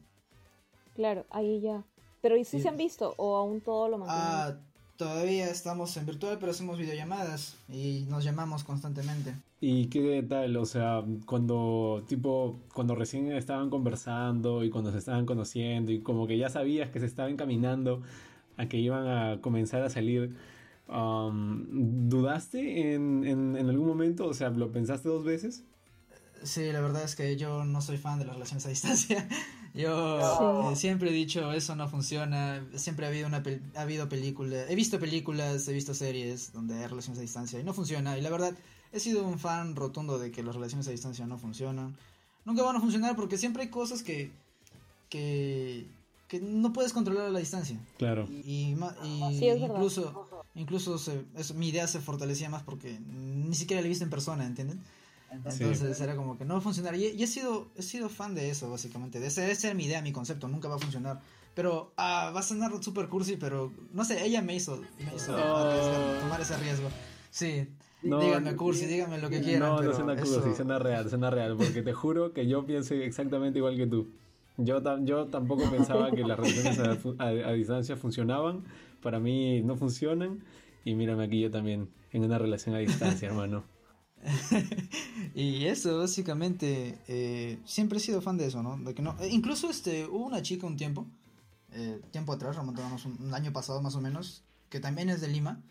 Claro, 0.96 1.26
ahí 1.30 1.62
ya. 1.62 1.84
Pero 2.22 2.38
¿y 2.38 2.46
si 2.46 2.62
se 2.62 2.70
han 2.70 2.78
visto 2.78 3.14
o 3.18 3.36
aún 3.36 3.62
todo 3.62 3.90
lo 3.90 3.98
mantienen? 3.98 4.26
Ah, 4.26 4.58
todavía 4.98 5.50
estamos 5.50 5.96
en 5.98 6.06
virtual, 6.06 6.38
pero 6.40 6.52
hacemos 6.52 6.78
videollamadas 6.78 7.58
y 7.70 8.06
nos 8.10 8.24
llamamos 8.24 8.64
constantemente. 8.64 9.34
¿Y 9.60 9.88
qué 9.88 10.24
tal? 10.28 10.58
O 10.58 10.66
sea, 10.66 11.04
cuando 11.26 12.04
tipo 12.08 12.60
cuando 12.74 12.96
recién 12.96 13.32
estaban 13.32 13.70
conversando 13.70 14.64
y 14.64 14.70
cuando 14.70 14.92
se 14.92 14.98
estaban 14.98 15.26
conociendo 15.26 15.92
y 15.92 16.02
como 16.02 16.28
que 16.28 16.38
ya 16.38 16.50
sabías 16.50 16.90
que 16.90 17.00
se 17.00 17.06
estaban 17.06 17.34
encaminando 17.34 18.02
a 18.58 18.68
que 18.68 18.78
iban 18.78 19.08
a 19.08 19.42
comenzar 19.42 19.82
a 19.82 19.90
salir, 19.90 20.36
um, 20.88 22.10
¿dudaste 22.10 22.94
en, 22.94 23.24
en, 23.26 23.56
en 23.56 23.70
algún 23.70 23.88
momento? 23.88 24.28
O 24.28 24.34
sea, 24.34 24.50
¿lo 24.50 24.72
pensaste 24.72 25.10
dos 25.10 25.24
veces? 25.24 25.64
Sí, 26.44 26.72
la 26.74 26.82
verdad 26.82 27.04
es 27.04 27.16
que 27.16 27.38
yo 27.38 27.64
no 27.64 27.82
soy 27.82 27.98
fan 27.98 28.20
de 28.20 28.26
las 28.26 28.36
relaciones 28.36 28.66
a 28.66 28.70
distancia. 28.70 29.28
Yo 29.74 30.72
eh, 30.72 30.76
siempre 30.76 31.10
he 31.10 31.14
dicho, 31.14 31.52
eso 31.52 31.76
no 31.76 31.90
funciona. 31.90 32.64
Siempre 32.76 33.06
ha 33.06 33.10
habido, 33.10 33.28
una 33.28 33.44
ha 33.76 33.82
habido 33.82 34.08
películas, 34.08 34.70
he 34.70 34.76
visto 34.76 35.00
películas, 35.00 35.68
he 35.68 35.74
visto 35.74 35.94
series 35.94 36.54
donde 36.54 36.76
hay 36.76 36.88
relaciones 36.88 37.18
a 37.18 37.22
distancia 37.22 37.60
y 37.60 37.64
no 37.64 37.74
funciona. 37.74 38.18
Y 38.18 38.22
la 38.22 38.30
verdad, 38.30 38.54
he 38.92 39.00
sido 39.00 39.26
un 39.26 39.40
fan 39.40 39.76
rotundo 39.76 40.20
de 40.20 40.32
que 40.32 40.44
las 40.44 40.56
relaciones 40.56 40.88
a 40.88 40.92
distancia 40.92 41.26
no 41.26 41.40
funcionan. 41.40 41.96
Nunca 42.46 42.62
van 42.62 42.76
a 42.76 42.80
funcionar 42.80 43.16
porque 43.16 43.38
siempre 43.38 43.64
hay 43.64 43.70
cosas 43.70 44.04
que, 44.04 44.32
que, 45.10 45.88
que 46.28 46.40
no 46.40 46.72
puedes 46.72 46.94
controlar 46.94 47.28
a 47.28 47.32
la 47.32 47.40
distancia. 47.40 47.80
Claro. 47.98 48.28
Y, 48.30 48.76
incluso, 49.42 50.30
incluso 50.54 51.00
mi 51.56 51.70
idea 51.70 51.88
se 51.88 52.00
fortalecía 52.00 52.50
más 52.50 52.62
porque 52.62 53.00
ni 53.00 53.56
siquiera 53.56 53.82
la 53.82 53.88
he 53.88 53.90
visto 53.90 54.04
en 54.04 54.12
persona, 54.12 54.46
¿entienden? 54.46 54.80
Entonces 55.34 56.00
era 56.02 56.16
como 56.16 56.38
que 56.38 56.46
no 56.46 56.56
va 56.56 56.60
a 56.60 56.64
funcionar. 56.64 56.96
Y, 56.96 57.22
he, 57.22 57.28
sido, 57.28 57.72
he 57.76 57.82
sido 57.82 58.10
fan 58.10 58.36
de 58.36 58.50
eso, 58.50 58.70
básicamente. 58.70 59.20
De 59.20 59.28
ese, 59.28 59.52
esa 59.52 59.74
mi 59.74 59.86
idea, 59.86 60.02
mi 60.02 60.12
concepto. 60.12 60.48
Nunca 60.48 60.68
va 60.68 60.76
a 60.76 60.80
funcionar. 60.80 61.20
Pero 61.54 61.94
ah, 61.98 62.32
va 62.34 62.40
a 62.40 62.44
sonar 62.44 62.72
super 62.84 63.08
cursi, 63.08 63.38
pero 63.38 63.72
no 63.92 64.06
sé, 64.06 64.26
ella 64.26 64.42
me 64.42 64.56
hizo, 64.56 64.82
me 64.98 65.16
hizo 65.16 65.36
tomar 65.36 66.42
ese 66.42 66.58
riesgo. 66.58 66.90
Sí. 67.30 67.68
díganme 68.02 68.56
cursi, 68.56 68.86
díganme 68.86 69.20
lo 69.20 69.30
que 69.30 69.42
quieran. 69.42 69.70
No, 69.70 69.82
no 69.82 69.94
suena 69.94 70.16
cursi, 70.16 70.56
suena 70.56 70.80
real, 70.80 71.10
suena 71.10 71.30
real. 71.30 71.56
Porque 71.58 71.84
te 71.84 71.94
juro 71.94 72.34
que 72.34 72.48
yo 72.48 72.66
pienso 72.66 72.96
exactamente 72.96 73.60
igual 73.60 73.78
que 73.78 73.88
tú. 73.88 74.10
Yo, 74.58 74.82
yo 75.04 75.28
tampoco 75.28 75.70
pensaba 75.70 76.12
que 76.12 76.24
las 76.24 76.38
relaciones 76.40 76.80
a, 77.20 77.26
a 77.26 77.54
distancia 77.54 77.98
funcionaban. 77.98 78.64
Para 79.02 79.20
mí 79.20 79.62
no 79.62 79.76
funcionan. 79.76 80.44
Y 80.86 80.96
mírame 80.96 81.24
aquí 81.24 81.40
yo 81.40 81.50
también, 81.50 81.90
en 82.12 82.24
una 82.24 82.38
relación 82.38 82.76
a 82.76 82.80
distancia, 82.80 83.30
hermano. 83.30 83.64
y 85.36 85.66
eso, 85.66 86.00
básicamente, 86.00 87.00
eh, 87.08 87.60
siempre 87.66 87.98
he 87.98 88.02
sido 88.02 88.22
fan 88.22 88.38
de 88.38 88.48
eso, 88.48 88.64
¿no? 88.64 88.78
De 88.78 88.94
que 88.94 89.02
no 89.02 89.16
eh, 89.20 89.30
incluso 89.30 89.70
este, 89.70 90.06
hubo 90.06 90.26
una 90.26 90.42
chica 90.42 90.66
un 90.68 90.78
tiempo, 90.78 91.06
eh, 91.72 92.02
tiempo 92.12 92.34
atrás, 92.34 92.56
remontándonos 92.56 93.06
un, 93.06 93.34
año 93.34 93.52
pasado 93.52 93.82
más 93.82 93.96
o 93.96 94.02
menos, 94.02 94.44
que 94.70 94.80
también 94.80 95.10
es 95.10 95.22
de 95.22 95.28
Lima. 95.28 95.62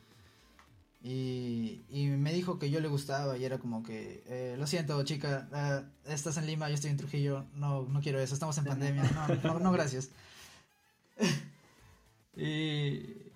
Y, 1.05 1.81
y 1.91 2.07
me 2.07 2.33
dijo 2.33 2.61
que 2.61 2.71
yo 2.71 2.79
le 2.79 2.87
gustaba 2.87 3.37
y 3.37 3.45
era 3.45 3.59
como 3.59 3.83
que, 3.83 4.55
lo 4.57 4.69
siento 4.69 5.03
chica, 5.03 5.91
estás 6.07 6.37
en 6.37 6.47
Lima, 6.47 6.69
yo 6.69 6.77
estoy 6.77 6.91
en 6.91 6.97
Trujillo, 6.97 7.45
no, 7.57 7.83
no 7.83 8.01
quiero 8.01 8.21
eso, 8.21 8.35
estamos 8.35 8.57
en 8.59 8.65
pandemia, 8.65 9.03
no, 9.43 9.59
no, 9.59 9.73
gracias. 9.73 10.11
y, 12.37 12.43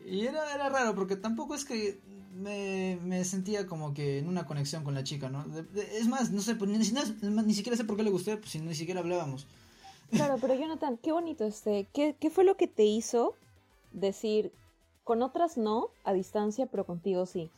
y 0.07 0.27
era, 0.29 0.55
era 0.55 0.69
raro 0.69 0.95
porque 0.95 1.17
tampoco 1.17 1.57
es 1.57 1.65
que 1.65 1.99
me, 2.37 2.99
me, 3.03 3.25
sentía 3.25 3.67
como 3.67 3.95
que 3.95 4.19
en 4.19 4.29
una 4.29 4.47
conexión 4.47 4.85
con 4.85 4.95
la 4.95 5.05
chica, 5.05 5.29
¿no? 5.29 5.45
es 5.75 6.07
más, 6.09 6.31
no 6.31 6.41
sé, 6.41 6.55
pues, 6.55 6.71
ni, 6.71 6.79
ni, 6.79 7.55
siquiera 7.55 7.77
sé 7.77 7.85
por 7.85 7.97
qué 7.97 8.03
le 8.03 8.11
gusté, 8.11 8.37
pues 8.37 8.51
si 8.51 8.61
ni 8.61 8.75
siquiera 8.75 9.01
hablábamos. 9.01 9.47
Claro, 10.11 10.37
pero 10.41 10.55
Jonathan, 10.55 10.99
qué 11.03 11.13
bonito 11.13 11.45
este. 11.45 11.89
¿Qué, 11.93 12.15
¿Qué 12.19 12.31
fue 12.31 12.45
lo 12.45 12.57
que 12.57 12.69
te 12.69 12.85
hizo 12.85 13.35
decir, 13.93 14.53
con 15.05 15.23
otras 15.23 15.57
no, 15.57 15.89
a 16.05 16.13
distancia, 16.13 16.67
pero 16.67 16.85
contigo 16.85 17.27
sí? 17.27 17.51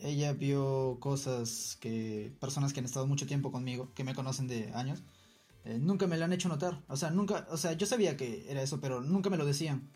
Ella 0.00 0.32
vio 0.32 0.98
cosas 1.00 1.76
que 1.80 2.32
personas 2.38 2.72
que 2.72 2.80
han 2.80 2.86
estado 2.86 3.06
mucho 3.06 3.26
tiempo 3.26 3.50
conmigo, 3.50 3.88
que 3.94 4.04
me 4.04 4.14
conocen 4.14 4.46
de 4.46 4.70
años, 4.74 5.02
eh, 5.64 5.78
nunca 5.80 6.06
me 6.06 6.16
lo 6.16 6.24
han 6.24 6.32
hecho 6.32 6.48
notar. 6.48 6.80
O 6.88 6.96
sea, 6.96 7.10
nunca, 7.10 7.46
o 7.50 7.56
sea, 7.56 7.72
yo 7.72 7.86
sabía 7.86 8.16
que 8.16 8.46
era 8.48 8.62
eso, 8.62 8.80
pero 8.80 9.00
nunca 9.00 9.30
me 9.30 9.36
lo 9.36 9.44
decían. 9.44 9.88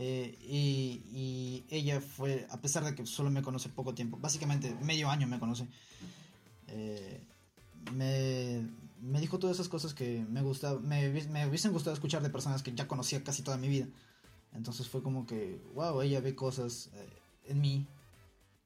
Eh, 0.00 0.38
y, 0.40 1.64
ella 1.70 2.00
fue, 2.00 2.46
a 2.50 2.60
pesar 2.60 2.84
de 2.84 2.94
que 2.94 3.04
solo 3.04 3.30
me 3.30 3.42
conoce 3.42 3.68
poco 3.68 3.94
tiempo, 3.94 4.16
básicamente 4.16 4.72
medio 4.80 5.10
año 5.10 5.26
me 5.26 5.40
conoce, 5.40 5.66
eh, 6.68 7.20
me, 7.92 8.62
me, 9.02 9.20
dijo 9.20 9.40
todas 9.40 9.56
esas 9.56 9.68
cosas 9.68 9.94
que 9.94 10.24
me, 10.30 10.40
gusta, 10.40 10.74
me, 10.78 11.10
me, 11.10 11.46
hubiesen 11.48 11.72
gustado 11.72 11.94
escuchar 11.94 12.22
de 12.22 12.30
personas 12.30 12.62
que 12.62 12.72
ya 12.72 12.86
conocía 12.86 13.24
casi 13.24 13.42
toda 13.42 13.56
mi 13.56 13.66
vida. 13.66 13.88
Entonces 14.54 14.88
fue 14.88 15.02
como 15.02 15.26
que, 15.26 15.60
wow, 15.74 16.00
ella 16.00 16.20
ve 16.20 16.36
cosas 16.36 16.90
eh, 16.94 17.08
en 17.48 17.60
mí 17.60 17.86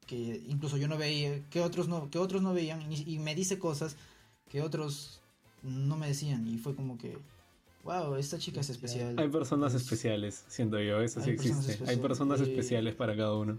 que 0.06 0.44
incluso 0.48 0.76
yo 0.76 0.86
no 0.86 0.98
veía, 0.98 1.42
que 1.48 1.62
otros 1.62 1.88
no, 1.88 2.10
que 2.10 2.18
otros 2.18 2.42
no 2.42 2.52
veían, 2.52 2.92
y 2.92 3.18
me 3.18 3.34
dice 3.34 3.58
cosas 3.58 3.96
que 4.50 4.60
otros 4.60 5.22
no 5.62 5.96
me 5.96 6.08
decían. 6.08 6.46
Y 6.46 6.58
fue 6.58 6.74
como 6.76 6.98
que 6.98 7.16
wow, 7.84 8.14
esta 8.16 8.38
chica 8.38 8.60
es 8.60 8.70
especial. 8.70 9.18
Hay 9.18 9.28
personas 9.28 9.74
especiales, 9.74 10.44
siento 10.48 10.78
yo, 10.80 11.00
eso 11.00 11.20
sí 11.20 11.30
existe. 11.30 11.78
Hay 11.86 11.96
personas 11.96 12.40
especiales 12.40 12.94
para 12.94 13.16
cada 13.16 13.34
uno. 13.34 13.58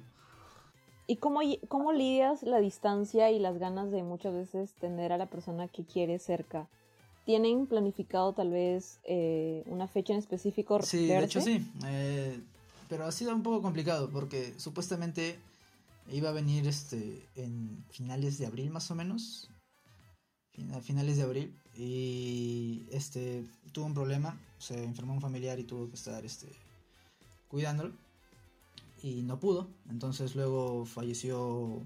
¿Y 1.06 1.18
cómo, 1.18 1.42
cómo 1.68 1.92
lidias 1.92 2.44
la 2.44 2.60
distancia 2.60 3.30
y 3.32 3.40
las 3.40 3.58
ganas 3.58 3.92
de 3.92 4.04
muchas 4.04 4.34
veces 4.34 4.72
tener 4.80 5.12
a 5.12 5.18
la 5.18 5.26
persona 5.26 5.68
que 5.68 5.84
quieres 5.84 6.24
cerca? 6.24 6.68
¿Tienen 7.26 7.68
planificado 7.68 8.34
tal 8.34 8.52
vez 8.52 9.00
eh, 9.04 9.64
una 9.66 9.88
fecha 9.88 10.14
en 10.14 10.20
específico? 10.20 10.82
Sí, 10.82 11.08
de 11.08 11.24
hecho 11.24 11.42
sí. 11.42 11.66
Eh, 11.86 12.40
pero 12.90 13.06
ha 13.06 13.12
sido 13.12 13.34
un 13.36 13.44
poco 13.44 13.62
complicado 13.62 14.10
porque 14.10 14.54
supuestamente 14.58 15.38
iba 16.12 16.30
a 16.30 16.34
venir 16.34 16.68
este 16.68 17.28
en 17.36 17.84
finales 17.90 18.38
de 18.38 18.46
abril 18.46 18.70
más 18.72 18.92
o 18.92 18.96
menos. 18.96 19.50
A 20.76 20.82
finales 20.82 21.18
de 21.18 21.24
abril 21.24 21.56
y 21.76 22.84
este 22.92 23.44
tuvo 23.72 23.86
un 23.86 23.94
problema, 23.94 24.40
se 24.60 24.84
enfermó 24.84 25.14
un 25.14 25.22
familiar 25.22 25.60
y 25.60 25.64
tuvo 25.64 25.90
que 25.90 25.96
estar 25.96 26.24
este 26.26 26.48
cuidándolo 27.48 27.92
y 29.02 29.24
no 29.24 29.40
pudo, 29.40 29.68
entonces 29.90 30.36
luego 30.36 30.86
falleció 30.86 31.82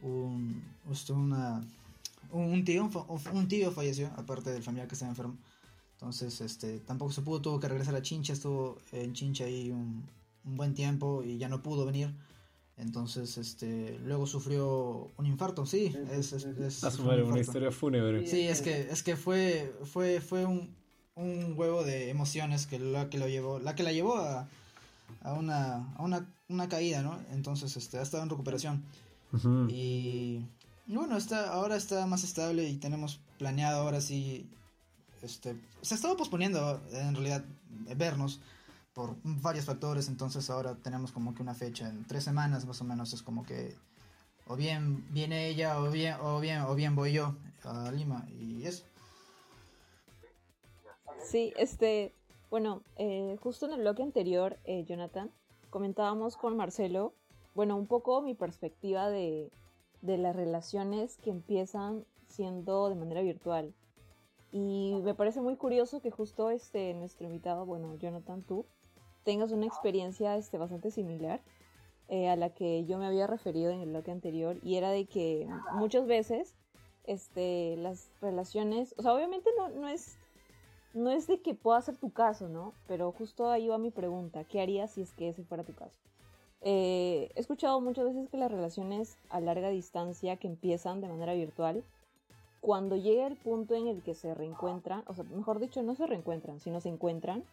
un 0.00 0.62
este, 0.90 1.12
una, 1.12 1.62
un 2.30 2.64
tío, 2.64 2.90
un 3.32 3.48
tío 3.48 3.70
falleció 3.70 4.10
aparte 4.16 4.50
del 4.50 4.62
familiar 4.62 4.88
que 4.88 4.94
estaba 4.94 5.10
enfermo. 5.10 5.36
Entonces, 5.92 6.40
este, 6.40 6.80
tampoco 6.80 7.12
se 7.12 7.22
pudo, 7.22 7.40
tuvo 7.40 7.60
que 7.60 7.68
regresar 7.68 7.94
a 7.94 8.02
Chincha, 8.02 8.32
estuvo 8.32 8.78
en 8.92 9.12
Chincha 9.14 9.44
ahí 9.44 9.70
un, 9.70 10.04
un 10.44 10.56
buen 10.56 10.74
tiempo 10.74 11.22
y 11.22 11.38
ya 11.38 11.48
no 11.48 11.62
pudo 11.62 11.86
venir. 11.86 12.14
Entonces, 12.76 13.38
este, 13.38 13.98
luego 14.04 14.26
sufrió 14.26 15.12
un 15.16 15.26
infarto, 15.26 15.64
sí, 15.64 15.94
es, 16.10 16.32
es, 16.32 16.44
es 16.44 16.98
una 16.98 17.38
historia 17.40 17.70
fúnebre. 17.70 18.26
Sí, 18.26 18.42
es 18.48 18.62
que, 18.62 18.88
es 18.90 19.02
que 19.04 19.16
fue, 19.16 19.72
fue, 19.84 20.20
fue 20.20 20.44
un, 20.44 20.74
un 21.14 21.54
huevo 21.56 21.84
de 21.84 22.10
emociones 22.10 22.66
que 22.66 22.80
la 22.80 23.08
que 23.10 23.18
lo 23.18 23.28
llevó, 23.28 23.60
la 23.60 23.76
que 23.76 23.84
la 23.84 23.92
llevó 23.92 24.16
a, 24.16 24.48
a 25.22 25.32
una, 25.34 25.94
a 25.94 26.02
una, 26.02 26.28
una 26.48 26.68
caída, 26.68 27.02
¿no? 27.02 27.16
Entonces, 27.32 27.76
este, 27.76 27.98
ha 27.98 28.02
estado 28.02 28.24
en 28.24 28.30
recuperación. 28.30 28.82
Y 29.68 30.44
bueno, 30.86 31.16
está, 31.16 31.52
ahora 31.52 31.76
está 31.76 32.06
más 32.06 32.22
estable 32.24 32.68
y 32.68 32.76
tenemos 32.76 33.20
planeado 33.38 33.82
ahora 33.82 34.00
sí, 34.00 34.48
este, 35.22 35.56
se 35.82 35.94
ha 35.94 35.96
estado 35.96 36.16
posponiendo 36.16 36.80
en 36.92 37.14
realidad 37.14 37.44
vernos 37.96 38.40
por 38.94 39.16
varios 39.24 39.64
factores, 39.64 40.08
entonces 40.08 40.48
ahora 40.50 40.76
tenemos 40.76 41.12
como 41.12 41.34
que 41.34 41.42
una 41.42 41.54
fecha 41.54 41.88
en 41.88 42.04
tres 42.04 42.24
semanas 42.24 42.64
más 42.64 42.80
o 42.80 42.84
menos, 42.84 43.12
es 43.12 43.22
como 43.22 43.44
que 43.44 43.74
o 44.46 44.56
bien 44.56 45.04
viene 45.12 45.48
ella 45.48 45.80
o 45.80 45.90
bien 45.90 46.16
o 46.20 46.38
bien 46.38 46.60
o 46.62 46.74
bien 46.74 46.94
voy 46.94 47.12
yo 47.12 47.34
a 47.64 47.90
Lima 47.90 48.26
y 48.38 48.64
eso. 48.64 48.84
Sí, 51.24 51.52
este, 51.56 52.12
bueno, 52.50 52.82
eh, 52.96 53.36
justo 53.40 53.66
en 53.66 53.72
el 53.72 53.80
bloque 53.80 54.02
anterior, 54.02 54.58
eh, 54.64 54.84
Jonathan, 54.84 55.30
comentábamos 55.70 56.36
con 56.36 56.56
Marcelo, 56.56 57.14
bueno, 57.54 57.76
un 57.76 57.86
poco 57.86 58.20
mi 58.22 58.34
perspectiva 58.34 59.08
de, 59.08 59.50
de 60.02 60.18
las 60.18 60.36
relaciones 60.36 61.16
que 61.16 61.30
empiezan 61.30 62.04
siendo 62.28 62.88
de 62.90 62.94
manera 62.94 63.22
virtual. 63.22 63.72
Y 64.56 64.94
me 65.02 65.14
parece 65.14 65.40
muy 65.40 65.56
curioso 65.56 66.00
que 66.00 66.12
justo 66.12 66.48
este 66.48 66.94
nuestro 66.94 67.26
invitado, 67.26 67.66
bueno, 67.66 67.96
Jonathan, 67.96 68.44
tú, 68.44 68.64
tengas 69.24 69.50
una 69.50 69.66
experiencia 69.66 70.36
este, 70.36 70.58
bastante 70.58 70.92
similar 70.92 71.40
eh, 72.08 72.28
a 72.28 72.36
la 72.36 72.50
que 72.50 72.84
yo 72.84 72.96
me 72.98 73.06
había 73.06 73.26
referido 73.26 73.72
en 73.72 73.80
el 73.80 73.88
bloque 73.88 74.12
anterior 74.12 74.56
y 74.62 74.76
era 74.76 74.90
de 74.90 75.06
que 75.06 75.48
muchas 75.72 76.06
veces 76.06 76.54
este, 77.02 77.76
las 77.78 78.12
relaciones, 78.20 78.94
o 78.96 79.02
sea, 79.02 79.12
obviamente 79.12 79.50
no, 79.58 79.70
no, 79.70 79.88
es, 79.88 80.18
no 80.92 81.10
es 81.10 81.26
de 81.26 81.40
que 81.40 81.56
pueda 81.56 81.82
ser 81.82 81.96
tu 81.96 82.12
caso, 82.12 82.48
¿no? 82.48 82.74
Pero 82.86 83.10
justo 83.10 83.50
ahí 83.50 83.66
va 83.66 83.76
mi 83.76 83.90
pregunta, 83.90 84.44
¿qué 84.44 84.60
harías 84.60 84.92
si 84.92 85.02
es 85.02 85.12
que 85.14 85.30
ese 85.30 85.42
fuera 85.42 85.64
tu 85.64 85.74
caso? 85.74 85.98
Eh, 86.60 87.28
he 87.34 87.40
escuchado 87.40 87.80
muchas 87.80 88.04
veces 88.04 88.30
que 88.30 88.36
las 88.36 88.52
relaciones 88.52 89.18
a 89.30 89.40
larga 89.40 89.70
distancia 89.70 90.36
que 90.36 90.46
empiezan 90.46 91.00
de 91.00 91.08
manera 91.08 91.34
virtual, 91.34 91.82
cuando 92.64 92.96
llega 92.96 93.26
el 93.26 93.36
punto 93.36 93.74
en 93.74 93.88
el 93.88 94.02
que 94.02 94.14
se 94.14 94.34
reencuentran, 94.34 95.04
o 95.06 95.12
sea, 95.12 95.22
mejor 95.24 95.60
dicho, 95.60 95.82
no 95.82 95.94
se 95.94 96.06
reencuentran, 96.06 96.60
sino 96.60 96.80
se 96.80 96.88
encuentran, 96.88 97.44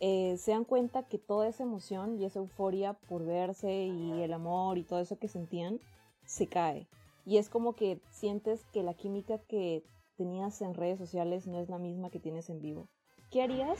eh, 0.00 0.38
se 0.38 0.52
dan 0.52 0.64
cuenta 0.64 1.02
que 1.02 1.18
toda 1.18 1.48
esa 1.48 1.64
emoción 1.64 2.18
y 2.18 2.24
esa 2.24 2.38
euforia 2.38 2.94
por 2.94 3.26
verse 3.26 3.84
y 3.84 4.22
el 4.22 4.32
amor 4.32 4.78
y 4.78 4.84
todo 4.84 5.00
eso 5.00 5.18
que 5.18 5.28
sentían 5.28 5.80
se 6.24 6.46
cae. 6.46 6.88
Y 7.26 7.36
es 7.36 7.50
como 7.50 7.74
que 7.74 8.00
sientes 8.10 8.64
que 8.72 8.82
la 8.82 8.94
química 8.94 9.36
que 9.36 9.84
tenías 10.16 10.62
en 10.62 10.72
redes 10.72 10.98
sociales 10.98 11.46
no 11.46 11.60
es 11.60 11.68
la 11.68 11.76
misma 11.76 12.08
que 12.08 12.18
tienes 12.18 12.48
en 12.48 12.62
vivo. 12.62 12.88
¿Qué 13.30 13.42
harías 13.42 13.78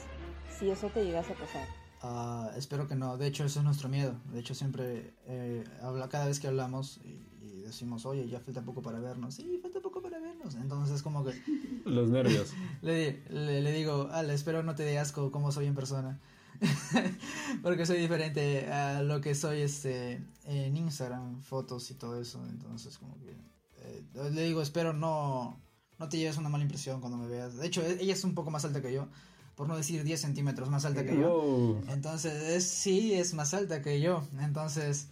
si 0.59 0.69
eso 0.69 0.89
te 0.89 1.03
llegase 1.03 1.33
a 1.33 1.35
pasar? 1.35 1.67
Ah, 2.03 2.51
espero 2.55 2.87
que 2.87 2.93
no. 2.93 3.17
De 3.17 3.25
hecho, 3.25 3.43
eso 3.43 3.57
es 3.57 3.65
nuestro 3.65 3.89
miedo. 3.89 4.13
De 4.31 4.39
hecho, 4.39 4.53
siempre 4.53 5.15
eh, 5.25 5.63
habla, 5.81 6.09
cada 6.09 6.27
vez 6.27 6.39
que 6.39 6.47
hablamos 6.47 6.99
y, 7.03 7.28
decimos, 7.61 8.05
oye, 8.05 8.27
ya 8.27 8.39
falta 8.39 8.61
poco 8.61 8.81
para 8.81 8.99
vernos. 8.99 9.35
Sí, 9.35 9.59
falta 9.61 9.79
poco 9.81 10.01
para 10.01 10.19
vernos. 10.19 10.55
Entonces, 10.55 10.95
es 10.95 11.03
como 11.03 11.23
que. 11.23 11.33
Los 11.85 12.09
nervios. 12.09 12.53
le, 12.81 13.21
le, 13.29 13.71
digo, 13.71 14.09
Ale, 14.11 14.33
espero 14.33 14.63
no 14.63 14.75
te 14.75 14.83
dé 14.83 14.99
asco 14.99 15.31
como 15.31 15.51
soy 15.51 15.67
en 15.67 15.75
persona. 15.75 16.19
Porque 17.63 17.85
soy 17.85 17.99
diferente 17.99 18.71
a 18.71 19.01
lo 19.01 19.21
que 19.21 19.33
soy 19.35 19.61
este 19.61 20.21
en 20.45 20.75
Instagram, 20.75 21.41
fotos 21.41 21.89
y 21.91 21.95
todo 21.95 22.19
eso. 22.19 22.43
Entonces, 22.49 22.97
como 22.97 23.17
que. 23.19 23.31
Eh, 23.81 24.31
le 24.33 24.43
digo, 24.43 24.61
espero 24.61 24.93
no, 24.93 25.59
no 25.97 26.09
te 26.09 26.17
lleves 26.17 26.37
una 26.37 26.49
mala 26.49 26.63
impresión 26.63 26.99
cuando 26.99 27.17
me 27.17 27.27
veas. 27.27 27.57
De 27.57 27.65
hecho, 27.65 27.81
ella 27.81 28.13
es 28.13 28.23
un 28.23 28.35
poco 28.35 28.51
más 28.51 28.65
alta 28.65 28.81
que 28.81 28.93
yo 28.93 29.07
por 29.59 29.67
no 29.67 29.75
decir 29.75 30.05
10 30.05 30.21
centímetros 30.21 30.69
más 30.69 30.85
alta 30.85 31.03
que 31.03 31.17
yo. 31.17 31.81
Entonces, 31.89 32.63
sí, 32.63 33.13
es 33.13 33.33
más 33.33 33.53
alta 33.53 33.81
que 33.81 33.99
yo. 33.99 34.23
Entonces, 34.39 35.09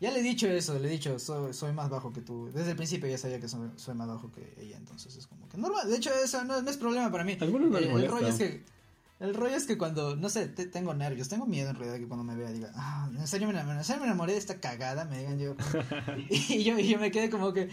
ya 0.00 0.10
le 0.10 0.20
he 0.20 0.22
dicho 0.22 0.46
eso, 0.46 0.78
le 0.78 0.88
he 0.88 0.90
dicho, 0.92 1.18
soy, 1.18 1.52
soy 1.52 1.72
más 1.72 1.90
bajo 1.90 2.12
que 2.12 2.20
tú. 2.20 2.50
Desde 2.52 2.70
el 2.70 2.76
principio 2.76 3.08
ya 3.08 3.18
sabía 3.18 3.40
que 3.40 3.48
soy, 3.48 3.94
más 3.94 4.08
bajo 4.08 4.30
que 4.30 4.54
ella, 4.60 4.76
entonces 4.76 5.16
es 5.16 5.26
como 5.26 5.48
que 5.48 5.58
normal. 5.58 5.88
De 5.88 5.96
hecho, 5.96 6.10
eso 6.14 6.44
no, 6.44 6.58
es 6.58 6.76
problema 6.76 7.10
para 7.10 7.24
mí. 7.24 7.36
el, 7.40 8.08
rollo 8.08 8.28
es 8.28 8.36
que... 8.36 8.78
El 9.20 9.34
rollo 9.34 9.56
es 9.56 9.66
que 9.66 9.76
cuando, 9.76 10.14
no 10.14 10.28
sé, 10.28 10.46
tengo 10.46 10.94
nervios, 10.94 11.28
tengo 11.28 11.44
miedo 11.44 11.70
en 11.70 11.74
realidad 11.74 11.98
que 11.98 12.06
cuando 12.06 12.22
me 12.22 12.36
vea 12.36 12.52
diga, 12.52 12.70
ah, 12.76 13.10
en 13.12 13.26
serio 13.26 13.48
me, 13.48 13.58
en 13.58 13.82
serio 13.82 14.00
me 14.00 14.06
enamoré 14.06 14.32
de 14.32 14.38
esta 14.38 14.60
cagada, 14.60 15.06
me 15.06 15.18
digan 15.18 15.40
yo. 15.40 15.56
y, 16.30 16.62
yo, 16.62 16.78
y 16.78 16.86
yo 16.86 17.00
me 17.00 17.10
quedé 17.10 17.28
como 17.28 17.52
que, 17.52 17.68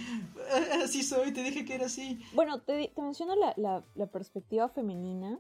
ah, 0.52 0.84
así 0.84 1.04
soy, 1.04 1.34
te 1.34 1.44
dije 1.44 1.64
que 1.64 1.76
era 1.76 1.86
así. 1.86 2.20
Bueno, 2.34 2.62
te, 2.62 2.92
te 2.96 3.02
menciono 3.04 3.36
la, 3.36 3.54
la, 3.58 3.84
la 3.94 4.08
perspectiva 4.08 4.70
femenina 4.70 5.40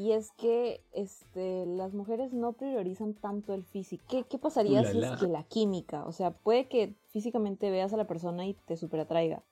y 0.00 0.12
es 0.12 0.30
que 0.32 0.82
este, 0.94 1.66
las 1.66 1.92
mujeres 1.92 2.32
no 2.32 2.54
priorizan 2.54 3.12
tanto 3.12 3.52
el 3.52 3.64
físico. 3.64 4.02
¿Qué, 4.08 4.24
qué 4.24 4.38
pasaría 4.38 4.82
si 4.90 4.98
es 4.98 5.10
que 5.20 5.26
la 5.26 5.42
química? 5.42 6.06
O 6.06 6.12
sea, 6.12 6.30
puede 6.30 6.68
que 6.68 6.94
físicamente 7.10 7.70
veas 7.70 7.92
a 7.92 7.98
la 7.98 8.06
persona 8.06 8.46
y 8.46 8.54
te 8.54 8.78
superatraiga. 8.78 9.42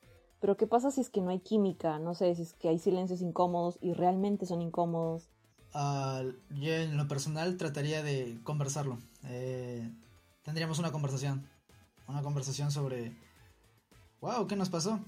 Pero 0.40 0.56
¿qué 0.56 0.66
pasa 0.66 0.90
si 0.90 1.02
es 1.02 1.10
que 1.10 1.20
no 1.20 1.28
hay 1.28 1.40
química? 1.40 1.98
No 1.98 2.14
sé, 2.14 2.34
si 2.34 2.40
es 2.40 2.54
que 2.54 2.70
hay 2.70 2.78
silencios 2.78 3.20
incómodos 3.20 3.76
y 3.82 3.92
realmente 3.92 4.46
son 4.46 4.62
incómodos. 4.62 5.28
Uh, 5.74 6.32
yo 6.54 6.72
en 6.72 6.96
lo 6.96 7.06
personal 7.08 7.58
trataría 7.58 8.02
de 8.02 8.38
conversarlo. 8.42 8.96
Eh, 9.24 9.86
tendríamos 10.44 10.78
una 10.78 10.92
conversación. 10.92 11.46
Una 12.06 12.22
conversación 12.22 12.70
sobre... 12.70 13.14
¡Wow! 14.22 14.46
¿Qué 14.46 14.56
nos 14.56 14.70
pasó? 14.70 14.98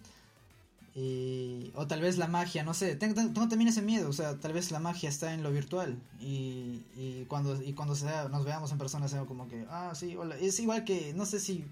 Y, 0.95 1.71
o 1.77 1.87
tal 1.87 2.01
vez 2.01 2.19
la 2.19 2.27
magia, 2.27 2.65
no 2.65 2.75
sé, 2.75 2.97
tengo, 2.97 3.15
también 3.33 3.69
ese 3.69 3.81
miedo, 3.81 4.09
o 4.09 4.13
sea, 4.13 4.41
tal 4.41 4.53
vez 4.53 4.73
la 4.73 4.81
magia 4.81 5.09
está 5.09 5.35
en 5.35 5.45
lo 5.45 5.53
virtual 5.53 5.97
y, 6.19 6.83
y 6.97 7.27
cuando, 7.29 7.63
y 7.63 7.75
cuando 7.75 7.95
sea, 7.95 8.29
nos 8.29 8.45
veamos 8.45 8.73
en 8.73 8.79
persona 8.79 9.07
sea 9.07 9.25
como 9.25 9.47
que, 9.47 9.65
ah, 9.71 9.93
sí, 9.95 10.17
hola, 10.17 10.37
es 10.37 10.59
igual 10.59 10.83
que, 10.83 11.15
no 11.15 11.27
sé 11.27 11.39
si 11.39 11.65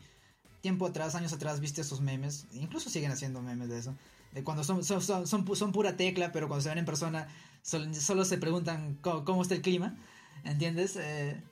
tiempo 0.61 0.87
atrás, 0.87 1.17
años 1.17 1.33
atrás, 1.33 1.59
viste 1.59 1.81
esos 1.81 2.01
memes, 2.01 2.47
incluso 2.53 2.91
siguen 2.91 3.11
haciendo 3.11 3.43
memes 3.43 3.69
de 3.69 3.79
eso, 3.79 3.95
de 4.33 4.45
cuando 4.45 4.63
son, 4.63 4.85
son, 4.85 5.03
son, 5.03 5.27
son, 5.27 5.73
pura 5.73 5.97
tecla, 5.97 6.31
pero 6.31 6.47
cuando 6.47 6.63
se 6.63 6.69
ven 6.69 6.79
en 6.79 6.85
persona 6.85 7.27
solo, 7.63 8.25
se 8.25 8.39
preguntan 8.39 8.99
cómo, 9.03 9.43
está 9.43 9.55
el 9.55 9.63
clima, 9.63 9.97
¿entiendes? 10.45 10.95
Eh, 10.95 11.43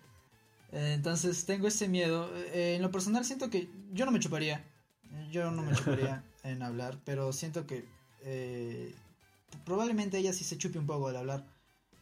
eh, 0.70 0.92
entonces 0.94 1.44
tengo 1.46 1.66
ese 1.66 1.88
miedo, 1.88 2.30
eh, 2.36 2.74
en 2.76 2.82
lo 2.82 2.92
personal 2.92 3.24
siento 3.24 3.50
que 3.50 3.68
yo 3.92 4.04
no 4.04 4.12
me 4.12 4.20
chuparía, 4.20 4.64
yo 5.32 5.50
no 5.50 5.62
me 5.62 5.72
chuparía. 5.76 6.22
En 6.46 6.62
hablar, 6.62 6.98
pero 7.04 7.32
siento 7.32 7.66
que 7.66 7.84
eh, 8.22 8.94
probablemente 9.64 10.18
ella 10.18 10.32
sí 10.32 10.44
se 10.44 10.58
chupe 10.58 10.78
un 10.78 10.86
poco 10.86 11.08
al 11.08 11.16
hablar. 11.16 11.44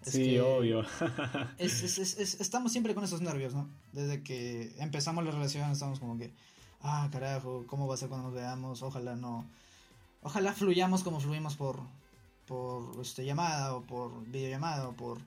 sí, 0.03 0.39
obvio. 0.39 0.85
estamos 1.59 2.73
siempre 2.73 2.95
con 2.95 3.05
esos 3.05 3.21
nervios, 3.21 3.55
¿no? 3.55 3.69
Desde 3.93 4.23
que 4.23 4.75
empezamos 4.79 5.25
la 5.25 5.31
relación 5.31 5.71
estamos 5.71 6.01
como 6.01 6.19
que, 6.19 6.33
ah, 6.83 7.09
carajo, 7.13 7.65
¿cómo 7.67 7.87
va 7.87 7.95
a 7.95 7.99
ser 7.99 8.09
cuando 8.09 8.29
nos 8.29 8.35
veamos? 8.35 8.83
Ojalá 8.83 9.17
no. 9.17 9.47
Ojalá 10.23 10.53
fluyamos 10.53 11.03
como 11.03 11.21
fluimos 11.21 11.57
por, 11.57 11.81
por 12.47 13.01
este, 13.01 13.25
llamada 13.25 13.75
o 13.75 13.83
por 13.83 14.25
videollamada 14.27 14.89
o 14.89 14.95
por... 14.95 15.19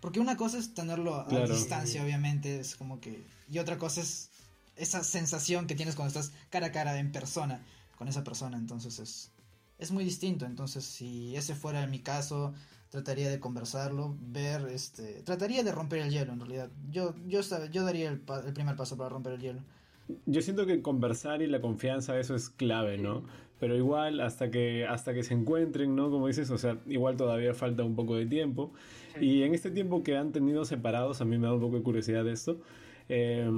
Porque 0.00 0.20
una 0.20 0.36
cosa 0.36 0.58
es 0.58 0.72
tenerlo 0.74 1.16
a 1.16 1.46
distancia, 1.46 2.02
obviamente, 2.02 2.60
es 2.60 2.76
como 2.76 3.00
que... 3.00 3.26
Y 3.50 3.58
otra 3.58 3.78
cosa 3.78 4.02
es 4.02 4.30
esa 4.76 5.02
sensación 5.02 5.66
que 5.66 5.74
tienes 5.74 5.96
cuando 5.96 6.08
estás 6.08 6.34
cara 6.50 6.66
a 6.66 6.72
cara 6.72 6.98
en 6.98 7.12
persona 7.12 7.62
con 7.96 8.08
esa 8.08 8.22
persona, 8.22 8.56
entonces 8.56 8.98
es, 9.00 9.32
es 9.78 9.90
muy 9.90 10.04
distinto, 10.04 10.46
entonces 10.46 10.84
si 10.84 11.34
ese 11.34 11.54
fuera 11.54 11.86
mi 11.86 11.98
caso, 11.98 12.54
trataría 12.90 13.28
de 13.28 13.40
conversarlo, 13.40 14.16
ver, 14.20 14.68
este, 14.68 15.22
trataría 15.22 15.64
de 15.64 15.72
romper 15.72 16.00
el 16.00 16.10
hielo 16.10 16.32
en 16.32 16.40
realidad, 16.40 16.70
yo, 16.90 17.14
yo, 17.26 17.40
yo 17.72 17.84
daría 17.84 18.08
el, 18.08 18.22
el 18.46 18.52
primer 18.52 18.76
paso 18.76 18.96
para 18.96 19.10
romper 19.10 19.34
el 19.34 19.40
hielo. 19.40 19.60
Yo 20.24 20.40
siento 20.40 20.66
que 20.66 20.82
conversar 20.82 21.42
y 21.42 21.48
la 21.48 21.60
confianza, 21.60 22.16
eso 22.18 22.36
es 22.36 22.48
clave, 22.48 22.96
¿no? 22.96 23.24
Pero 23.58 23.74
igual, 23.74 24.20
hasta 24.20 24.50
que, 24.52 24.86
hasta 24.86 25.14
que 25.14 25.24
se 25.24 25.34
encuentren, 25.34 25.96
¿no? 25.96 26.10
Como 26.10 26.28
dices, 26.28 26.50
o 26.50 26.58
sea, 26.58 26.78
igual 26.86 27.16
todavía 27.16 27.54
falta 27.54 27.82
un 27.82 27.96
poco 27.96 28.14
de 28.14 28.26
tiempo. 28.26 28.72
Y 29.20 29.42
en 29.42 29.54
este 29.54 29.70
tiempo 29.72 30.04
que 30.04 30.16
han 30.16 30.30
tenido 30.30 30.64
separados, 30.64 31.20
a 31.20 31.24
mí 31.24 31.38
me 31.38 31.46
da 31.46 31.54
un 31.54 31.60
poco 31.60 31.76
de 31.76 31.82
curiosidad 31.82 32.22
de 32.22 32.32
esto. 32.32 32.60
Eh, 33.08 33.50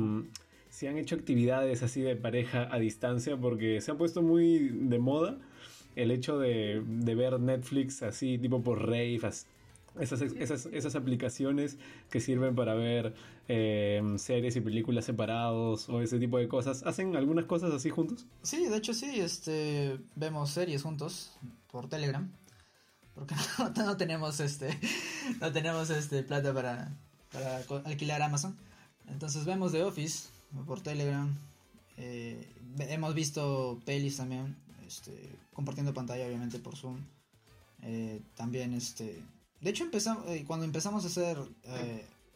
si 0.79 0.87
han 0.87 0.97
hecho 0.97 1.17
actividades 1.17 1.83
así 1.83 2.03
de 2.03 2.15
pareja 2.15 2.69
a 2.71 2.79
distancia, 2.79 3.37
porque 3.37 3.81
se 3.81 3.91
ha 3.91 3.97
puesto 3.97 4.23
muy 4.23 4.69
de 4.69 5.01
moda 5.01 5.37
el 5.97 6.13
hecho 6.13 6.39
de, 6.39 6.81
ver 6.87 7.41
Netflix 7.41 8.05
así, 8.05 8.39
tipo 8.39 8.63
por 8.63 8.87
Rave, 8.87 9.17
esas, 9.17 10.23
esas, 10.23 10.95
aplicaciones 10.95 11.79
que 12.11 12.21
sirven 12.21 12.55
para 12.55 12.75
ver 12.75 13.13
eh, 13.49 14.01
series 14.19 14.55
y 14.55 14.61
películas 14.61 15.05
separados 15.05 15.89
o 15.89 16.01
ese 16.01 16.21
tipo 16.21 16.39
de 16.39 16.47
cosas. 16.47 16.85
¿Hacen 16.87 17.17
algunas 17.17 17.47
cosas 17.47 17.75
así 17.75 17.91
juntos? 17.91 18.25
Sí, 18.43 18.65
de 18.67 18.77
hecho 18.77 18.95
sí, 18.95 19.19
este, 19.19 19.99
vemos 20.15 20.51
series 20.51 20.85
juntos 20.85 21.37
por 21.73 21.89
Telegram. 21.89 22.31
Porque 23.17 23.35
no, 23.79 23.97
tenemos 23.97 24.39
este 24.39 24.79
no 25.41 25.51
tenemos 25.51 25.91
este 25.91 26.23
plata 26.23 26.55
para, 26.55 26.97
para 27.33 27.65
alquilar 27.85 28.23
Amazon. 28.23 28.57
Entonces 29.09 29.45
vemos 29.45 29.73
The 29.73 29.83
Office 29.83 30.38
por 30.67 30.81
Telegram. 30.81 31.37
Eh, 31.97 32.55
hemos 32.79 33.15
visto 33.15 33.81
pelis 33.85 34.17
también, 34.17 34.57
este, 34.87 35.37
compartiendo 35.53 35.95
pantalla 35.95 36.27
obviamente 36.27 36.59
por 36.59 36.77
Zoom. 36.77 36.99
Eh, 37.83 38.23
también 38.35 38.73
este... 38.73 39.23
De 39.61 39.71
hecho 39.71 39.85
empezamos, 39.85 40.25
eh, 40.29 40.45
cuando 40.47 40.65
empezamos 40.65 41.05
a 41.05 41.09
ser 41.09 41.37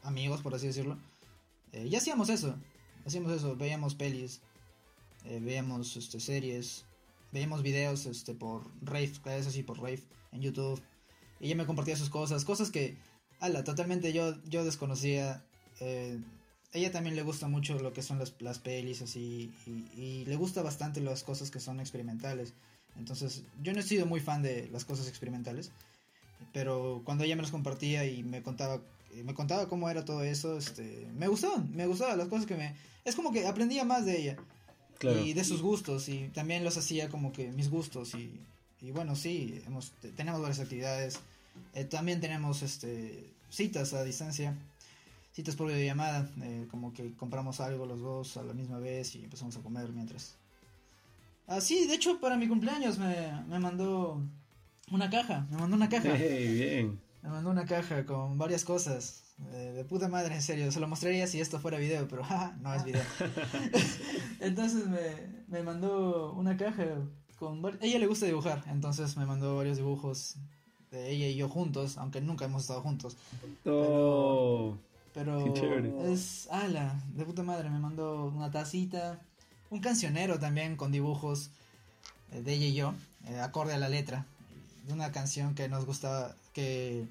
amigos, 0.03 0.43
por 0.43 0.55
así 0.55 0.67
decirlo, 0.67 0.99
ya 1.73 1.99
hacíamos 1.99 2.29
eso. 2.29 2.55
Hacíamos 3.07 3.33
eso, 3.33 3.57
veíamos 3.57 3.95
pelis, 3.95 4.41
veíamos 5.25 5.97
este, 5.97 6.21
series, 6.21 6.85
veíamos 7.31 7.63
videos 7.63 8.07
este, 8.07 8.35
por 8.35 8.71
Rave, 8.83 9.13
vez 9.25 9.47
así 9.47 9.63
por 9.63 9.79
Rave 9.79 10.03
en 10.33 10.41
YouTube. 10.41 10.83
Y 11.41 11.47
ella 11.47 11.57
me 11.57 11.67
compartía 11.67 11.97
sus 11.97 12.11
cosas, 12.11 12.45
cosas 12.45 12.71
que, 12.71 12.97
ala, 13.39 13.65
totalmente 13.65 14.13
yo, 14.13 14.35
yo 14.45 14.65
desconocía 14.65 15.45
ella 16.73 16.91
también 16.91 17.17
le 17.17 17.23
gusta 17.23 17.49
mucho 17.49 17.79
lo 17.79 17.93
que 17.93 18.03
son 18.03 18.19
las, 18.19 18.35
las 18.41 18.59
pelis 18.59 19.03
así 19.03 19.53
y, 19.97 20.25
le 20.25 20.37
gusta 20.37 20.63
bastante 20.63 21.01
las 21.01 21.23
cosas 21.23 21.51
que 21.51 21.61
son 21.61 21.81
experimentales. 21.81 22.55
Entonces, 22.97 23.43
yo 23.63 23.73
no 23.73 23.81
he 23.81 23.83
sido 23.83 24.07
muy 24.07 24.21
fan 24.21 24.43
de 24.43 24.69
las 24.73 24.85
cosas 24.85 25.09
experimentales, 25.09 25.71
pero 26.53 27.03
cuando 27.05 27.25
ella 27.25 27.37
me 27.37 27.43
las 27.43 27.51
compartía 27.51 28.05
y 28.07 28.23
me 28.23 28.43
contaba 28.43 28.81
me 29.25 29.35
contaba 29.35 29.69
cómo 29.69 29.91
era 29.91 30.07
todo 30.07 30.25
eso, 30.25 30.57
este, 30.57 31.07
me 31.19 31.29
gustaban, 31.29 31.71
me 31.77 31.87
gustaban 31.87 32.17
las 32.17 32.29
cosas 32.29 32.47
que 32.47 32.57
me 32.57 32.75
es 33.05 33.15
como 33.15 33.33
que 33.33 33.47
aprendía 33.47 33.85
más 33.85 34.07
de 34.07 34.19
ella 34.19 34.37
y 35.03 35.33
de 35.33 35.45
sus 35.45 35.63
gustos 35.63 36.09
y 36.09 36.29
también 36.29 36.63
los 36.63 36.77
hacía 36.77 37.09
como 37.09 37.33
que 37.33 37.51
mis 37.51 37.69
gustos 37.69 38.15
y, 38.15 38.41
y 38.81 38.93
bueno, 38.93 39.17
sí, 39.17 39.61
hemos, 39.67 39.93
tenemos 40.17 40.41
varias 40.41 40.61
actividades. 40.61 41.19
Eh, 41.75 41.85
también 41.85 42.21
tenemos 42.21 42.63
este, 42.63 43.33
citas 43.51 43.95
a 43.95 44.05
distancia, 44.05 44.57
citas 45.33 45.57
por 45.57 45.69
videollamada, 45.69 46.31
eh, 46.43 46.67
como 46.71 46.93
que 46.93 47.15
compramos 47.15 47.61
algo 47.61 47.87
los 47.87 48.01
dos 48.01 48.37
a 48.37 48.43
la 48.43 48.53
misma 48.53 48.79
vez 48.79 49.15
y 49.15 49.25
empezamos 49.25 49.57
a 49.57 49.61
comer 49.61 49.91
mientras. 49.91 50.37
Ah, 51.47 51.61
sí, 51.61 51.87
de 51.87 51.95
hecho 51.95 52.21
para 52.21 52.37
mi 52.37 52.49
cumpleaños 52.49 52.99
me, 52.99 53.43
me 53.49 53.59
mandó 53.59 54.23
una 54.91 55.11
caja, 55.11 55.47
me 55.51 55.57
mandó 55.57 55.77
una 55.77 55.89
caja. 55.89 56.13
bien. 56.13 57.01
Me 57.23 57.31
mandó 57.31 57.51
una 57.51 57.65
caja 57.65 58.05
con 58.05 58.37
varias 58.37 58.65
cosas. 58.65 59.23
Eh, 59.53 59.73
de 59.75 59.85
puta 59.85 60.09
madre, 60.09 60.35
en 60.35 60.43
serio. 60.43 60.71
Se 60.71 60.81
lo 60.81 60.89
mostraría 60.89 61.27
si 61.27 61.41
esto 61.41 61.59
fuera 61.59 61.79
video, 61.79 62.07
pero 62.09 62.25
jaja, 62.25 62.57
no 62.61 62.75
es 62.75 62.85
video. 62.85 63.03
entonces 64.41 64.87
me, 64.87 65.45
me, 65.49 65.63
mandó 65.63 66.33
una 66.33 66.57
caja 66.57 66.85
con... 67.39 67.63
Ella 67.81 67.99
le 67.99 68.07
gusta 68.07 68.27
dibujar, 68.27 68.65
entonces 68.69 69.17
me 69.17 69.27
mandó 69.27 69.57
varios 69.57 69.77
dibujos 69.77 70.37
de 70.91 71.11
ella 71.11 71.27
y 71.27 71.37
yo 71.37 71.49
juntos, 71.49 71.97
aunque 71.97 72.21
nunca 72.21 72.45
hemos 72.45 72.63
estado 72.63 72.83
juntos. 72.83 73.17
Oh, 73.65 74.77
pero, 74.77 74.92
es... 76.09 76.49
Ala, 76.51 77.03
de 77.15 77.25
puta 77.25 77.43
madre, 77.43 77.71
me 77.71 77.79
mandó 77.79 78.27
una 78.27 78.51
tacita, 78.51 79.21
un 79.71 79.81
cancionero 79.81 80.39
también 80.39 80.77
con 80.77 80.93
dibujos 80.93 81.51
eh, 82.33 82.43
de 82.43 82.55
ella 82.55 82.67
y 82.67 82.75
yo, 82.75 82.95
eh, 83.27 83.39
acorde 83.41 83.75
a 83.75 83.79
la 83.79 83.89
letra 83.89 84.27
de 84.87 84.93
una 84.93 85.13
canción 85.13 85.55
que 85.55 85.69
nos 85.69 85.87
gustaba, 85.87 86.35
que 86.53 87.07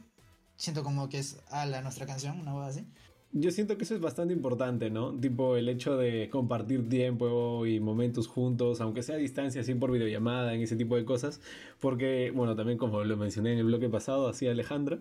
siento 0.57 0.83
como 0.83 1.09
que 1.09 1.19
es 1.19 1.37
a 1.49 1.65
la 1.65 1.81
nuestra 1.81 2.05
canción, 2.05 2.39
una 2.39 2.53
voz 2.53 2.67
así. 2.67 2.85
Yo 3.33 3.49
siento 3.51 3.77
que 3.77 3.85
eso 3.85 3.95
es 3.95 4.01
bastante 4.01 4.33
importante, 4.33 4.89
¿no? 4.89 5.13
Tipo 5.13 5.55
el 5.55 5.69
hecho 5.69 5.95
de 5.95 6.29
compartir 6.29 6.89
tiempo 6.89 7.65
y 7.65 7.79
momentos 7.79 8.27
juntos, 8.27 8.81
aunque 8.81 9.03
sea 9.03 9.15
a 9.15 9.19
distancia, 9.19 9.61
así 9.61 9.73
por 9.73 9.89
videollamada, 9.89 10.53
en 10.53 10.61
ese 10.61 10.75
tipo 10.75 10.97
de 10.97 11.05
cosas. 11.05 11.39
Porque, 11.79 12.31
bueno, 12.35 12.57
también 12.57 12.77
como 12.77 13.05
lo 13.05 13.15
mencioné 13.15 13.53
en 13.53 13.59
el 13.59 13.65
bloque 13.65 13.87
pasado, 13.87 14.27
así 14.27 14.47
Alejandra, 14.47 14.99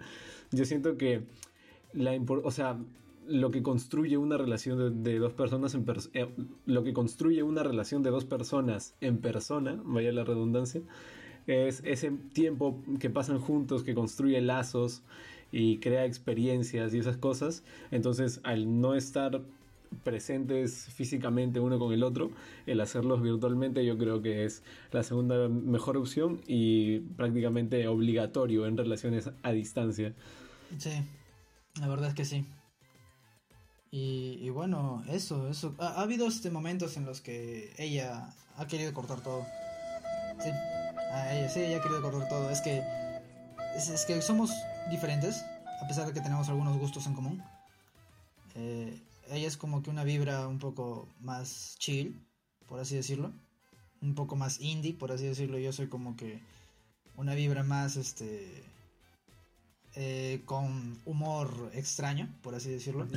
yo 0.52 0.64
siento 0.64 0.96
que 0.96 1.24
la 1.92 2.12
o 2.44 2.50
sea, 2.50 2.78
lo 3.26 3.50
que 3.50 3.62
construye 3.62 4.16
una 4.16 4.36
relación 4.36 5.02
de, 5.02 5.18
dos 5.18 5.32
personas 5.32 5.74
en 5.74 5.84
eh, 6.14 6.28
lo 6.66 6.82
que 6.82 6.92
construye 6.92 7.42
una 7.42 7.62
relación 7.62 8.02
de 8.02 8.10
dos 8.10 8.24
personas 8.24 8.94
en 9.00 9.18
persona, 9.18 9.80
vaya 9.84 10.12
la 10.12 10.24
redundancia, 10.24 10.82
es 11.46 11.82
ese 11.84 12.10
tiempo 12.32 12.82
que 12.98 13.10
pasan 13.10 13.38
juntos, 13.38 13.82
que 13.82 13.94
construye 13.94 14.40
lazos 14.40 15.02
y 15.52 15.78
crea 15.78 16.04
experiencias 16.04 16.94
y 16.94 16.98
esas 16.98 17.16
cosas. 17.16 17.64
Entonces, 17.90 18.40
al 18.44 18.80
no 18.80 18.94
estar 18.94 19.42
presentes 20.04 20.88
físicamente 20.94 21.58
uno 21.58 21.78
con 21.78 21.92
el 21.92 22.02
otro, 22.02 22.30
el 22.66 22.80
hacerlos 22.80 23.22
virtualmente 23.22 23.84
yo 23.84 23.98
creo 23.98 24.22
que 24.22 24.44
es 24.44 24.62
la 24.92 25.02
segunda 25.02 25.48
mejor 25.48 25.96
opción 25.96 26.40
y 26.46 27.00
prácticamente 27.00 27.86
obligatorio 27.88 28.66
en 28.66 28.76
relaciones 28.76 29.30
a 29.42 29.52
distancia. 29.52 30.14
Sí, 30.78 30.92
la 31.78 31.88
verdad 31.88 32.08
es 32.08 32.14
que 32.14 32.24
sí. 32.24 32.46
Y, 33.92 34.48
bueno, 34.50 35.02
eso, 35.08 35.48
eso. 35.48 35.74
Ha, 35.78 35.88
ha, 35.88 36.02
habido 36.02 36.28
este 36.28 36.50
momentos 36.50 36.96
en 36.96 37.04
los 37.04 37.20
que 37.20 37.74
ella 37.76 38.32
ha 38.56 38.66
querido 38.66 38.94
cortar 38.94 39.20
todo. 39.20 39.44
Sí. 40.40 40.50
A 41.12 41.34
ella, 41.34 41.48
sí, 41.48 41.60
ella 41.60 41.78
ha 41.78 41.82
querido 41.82 42.02
correr 42.02 42.28
todo. 42.28 42.50
Es 42.50 42.60
que, 42.60 42.84
es, 43.76 44.04
que 44.06 44.22
somos 44.22 44.52
diferentes, 44.90 45.44
a 45.82 45.88
pesar 45.88 46.06
de 46.06 46.12
que 46.12 46.20
tenemos 46.20 46.48
algunos 46.48 46.78
gustos 46.78 47.06
en 47.06 47.14
común. 47.14 47.42
Eh, 48.54 49.02
ella 49.30 49.48
es 49.48 49.56
como 49.56 49.82
que 49.82 49.90
una 49.90 50.04
vibra 50.04 50.46
un 50.46 50.58
poco 50.58 51.08
más 51.20 51.76
chill, 51.78 52.24
por 52.66 52.78
así 52.78 52.94
decirlo. 52.94 53.32
Un 54.00 54.14
poco 54.14 54.36
más 54.36 54.60
indie, 54.60 54.94
por 54.94 55.10
así 55.10 55.26
decirlo. 55.26 55.58
Yo 55.58 55.72
soy 55.72 55.88
como 55.88 56.16
que 56.16 56.40
una 57.16 57.34
vibra 57.34 57.64
más, 57.64 57.96
este, 57.96 58.62
eh, 59.96 60.42
con 60.44 60.98
humor 61.04 61.70
extraño, 61.74 62.28
por 62.42 62.54
así 62.54 62.70
decirlo. 62.70 63.08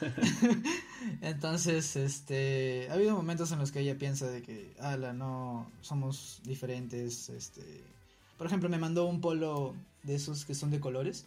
Entonces, 1.22 1.96
este, 1.96 2.88
ha 2.90 2.94
habido 2.94 3.14
momentos 3.14 3.50
en 3.52 3.58
los 3.58 3.72
que 3.72 3.80
ella 3.80 3.98
piensa 3.98 4.28
de 4.28 4.42
que, 4.42 4.74
ala, 4.80 5.12
no, 5.12 5.70
somos 5.80 6.40
diferentes, 6.44 7.28
este, 7.30 7.82
por 8.38 8.46
ejemplo, 8.46 8.68
me 8.68 8.78
mandó 8.78 9.06
un 9.06 9.20
polo 9.20 9.74
de 10.02 10.14
esos 10.14 10.44
que 10.44 10.54
son 10.54 10.70
de 10.70 10.80
colores. 10.80 11.26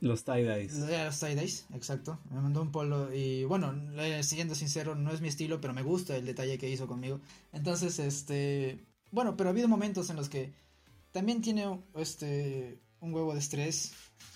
Los 0.00 0.24
tie-dyes. 0.24 0.74
Los 0.74 1.22
tie-dyes, 1.22 1.66
exacto. 1.72 2.18
Me 2.30 2.40
mandó 2.40 2.60
un 2.60 2.70
polo 2.70 3.14
y 3.14 3.44
bueno, 3.44 3.74
siendo 4.22 4.54
sincero, 4.54 4.94
no 4.94 5.12
es 5.12 5.20
mi 5.20 5.28
estilo, 5.28 5.60
pero 5.60 5.72
me 5.72 5.82
gusta 5.82 6.16
el 6.16 6.26
detalle 6.26 6.58
que 6.58 6.68
hizo 6.68 6.86
conmigo. 6.86 7.20
Entonces, 7.52 7.98
este, 7.98 8.84
bueno, 9.12 9.36
pero 9.36 9.48
ha 9.48 9.52
habido 9.52 9.68
momentos 9.68 10.10
en 10.10 10.16
los 10.16 10.28
que 10.28 10.52
también 11.12 11.40
tiene, 11.40 11.80
este, 11.94 12.78
un 13.00 13.14
huevo 13.14 13.32
de 13.32 13.40
estrés. 13.40 13.92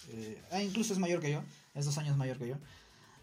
Eh, 0.08 0.40
ah, 0.50 0.62
incluso 0.62 0.92
es 0.92 0.98
mayor 0.98 1.20
que 1.20 1.32
yo, 1.32 1.42
es 1.74 1.84
dos 1.84 1.98
años 1.98 2.16
mayor 2.16 2.38
que 2.38 2.48
yo. 2.48 2.56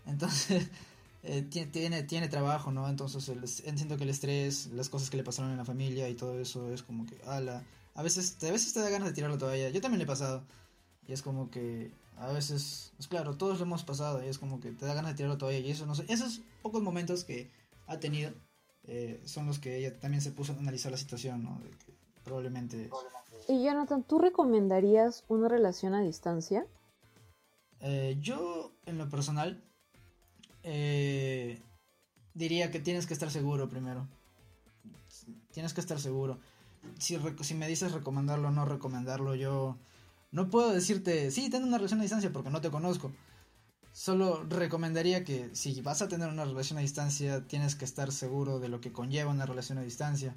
Entonces, 0.05 0.67
eh, 1.23 1.41
tiene, 1.43 2.03
tiene 2.03 2.27
trabajo, 2.27 2.71
¿no? 2.71 2.87
Entonces, 2.89 3.27
el, 3.29 3.47
siento 3.47 3.97
que 3.97 4.03
el 4.03 4.09
estrés, 4.09 4.67
las 4.67 4.89
cosas 4.89 5.09
que 5.09 5.17
le 5.17 5.23
pasaron 5.23 5.51
en 5.51 5.57
la 5.57 5.65
familia 5.65 6.09
y 6.09 6.15
todo 6.15 6.39
eso 6.39 6.71
es 6.71 6.83
como 6.83 7.05
que, 7.05 7.17
ala. 7.25 7.63
A 7.95 8.03
veces, 8.03 8.37
a 8.43 8.51
veces 8.51 8.73
te 8.73 8.79
da 8.79 8.89
ganas 8.89 9.09
de 9.09 9.13
tirarlo 9.13 9.37
todavía. 9.37 9.69
Yo 9.69 9.81
también 9.81 9.99
le 9.99 10.03
he 10.03 10.07
pasado. 10.07 10.43
Y 11.07 11.13
es 11.13 11.21
como 11.21 11.49
que 11.49 11.91
a 12.17 12.31
veces, 12.31 12.91
pues 12.97 13.07
claro, 13.07 13.37
todos 13.37 13.59
lo 13.59 13.65
hemos 13.65 13.83
pasado 13.83 14.23
y 14.23 14.27
es 14.27 14.39
como 14.39 14.59
que 14.59 14.71
te 14.71 14.85
da 14.85 14.93
ganas 14.93 15.11
de 15.11 15.17
tirarlo 15.17 15.37
todavía. 15.37 15.59
Y 15.59 15.71
eso, 15.71 15.87
esos 16.07 16.41
pocos 16.61 16.81
momentos 16.81 17.23
que 17.23 17.49
ha 17.87 17.99
tenido 17.99 18.31
eh, 18.85 19.21
son 19.25 19.47
los 19.47 19.59
que 19.59 19.77
ella 19.77 19.99
también 19.99 20.21
se 20.21 20.31
puso 20.31 20.53
a 20.53 20.57
analizar 20.57 20.91
la 20.91 20.97
situación, 20.97 21.43
¿no? 21.43 21.61
Probablemente 22.23 22.89
y 23.47 23.63
Jonathan, 23.63 24.03
¿tú 24.03 24.19
recomendarías 24.19 25.23
una 25.27 25.47
relación 25.47 25.93
a 25.93 26.01
distancia? 26.01 26.65
Eh, 27.79 28.17
yo, 28.19 28.73
en 28.85 28.97
lo 28.97 29.09
personal, 29.09 29.63
eh, 30.63 31.61
diría 32.33 32.71
que 32.71 32.79
tienes 32.79 33.05
que 33.05 33.13
estar 33.13 33.31
seguro 33.31 33.69
primero. 33.69 34.07
Tienes 35.51 35.73
que 35.73 35.81
estar 35.81 35.99
seguro. 35.99 36.39
Si, 36.99 37.17
si 37.41 37.55
me 37.55 37.67
dices 37.67 37.91
recomendarlo 37.91 38.49
o 38.49 38.51
no 38.51 38.65
recomendarlo, 38.65 39.35
yo 39.35 39.77
no 40.31 40.49
puedo 40.49 40.71
decirte, 40.71 41.31
sí, 41.31 41.49
ten 41.49 41.63
una 41.63 41.77
relación 41.77 41.99
a 41.99 42.03
distancia 42.03 42.31
porque 42.31 42.49
no 42.49 42.61
te 42.61 42.69
conozco. 42.69 43.11
Solo 43.91 44.43
recomendaría 44.43 45.23
que 45.23 45.49
si 45.55 45.81
vas 45.81 46.01
a 46.01 46.07
tener 46.07 46.29
una 46.29 46.45
relación 46.45 46.77
a 46.77 46.81
distancia, 46.81 47.47
tienes 47.47 47.75
que 47.75 47.85
estar 47.85 48.11
seguro 48.11 48.59
de 48.59 48.69
lo 48.69 48.79
que 48.79 48.91
conlleva 48.91 49.31
una 49.31 49.45
relación 49.45 49.79
a 49.79 49.81
distancia, 49.81 50.35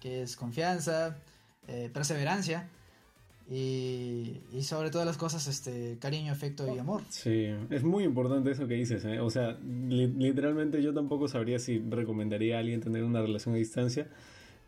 que 0.00 0.22
es 0.22 0.36
confianza, 0.36 1.18
eh, 1.68 1.90
perseverancia 1.92 2.68
y, 3.50 4.40
sobre 4.62 4.90
todas 4.90 5.06
las 5.06 5.16
cosas, 5.16 5.46
este, 5.48 5.96
cariño, 6.00 6.32
afecto 6.32 6.66
y 6.74 6.78
amor. 6.78 7.02
Sí, 7.08 7.46
es 7.70 7.82
muy 7.82 8.04
importante 8.04 8.50
eso 8.50 8.66
que 8.66 8.74
dices, 8.74 9.04
¿eh? 9.04 9.20
o 9.20 9.30
sea, 9.30 9.58
literalmente 9.62 10.82
yo 10.82 10.92
tampoco 10.92 11.28
sabría 11.28 11.58
si 11.58 11.78
recomendaría 11.78 12.56
a 12.56 12.60
alguien 12.60 12.80
tener 12.80 13.04
una 13.04 13.22
relación 13.22 13.54
a 13.54 13.58
distancia, 13.58 14.06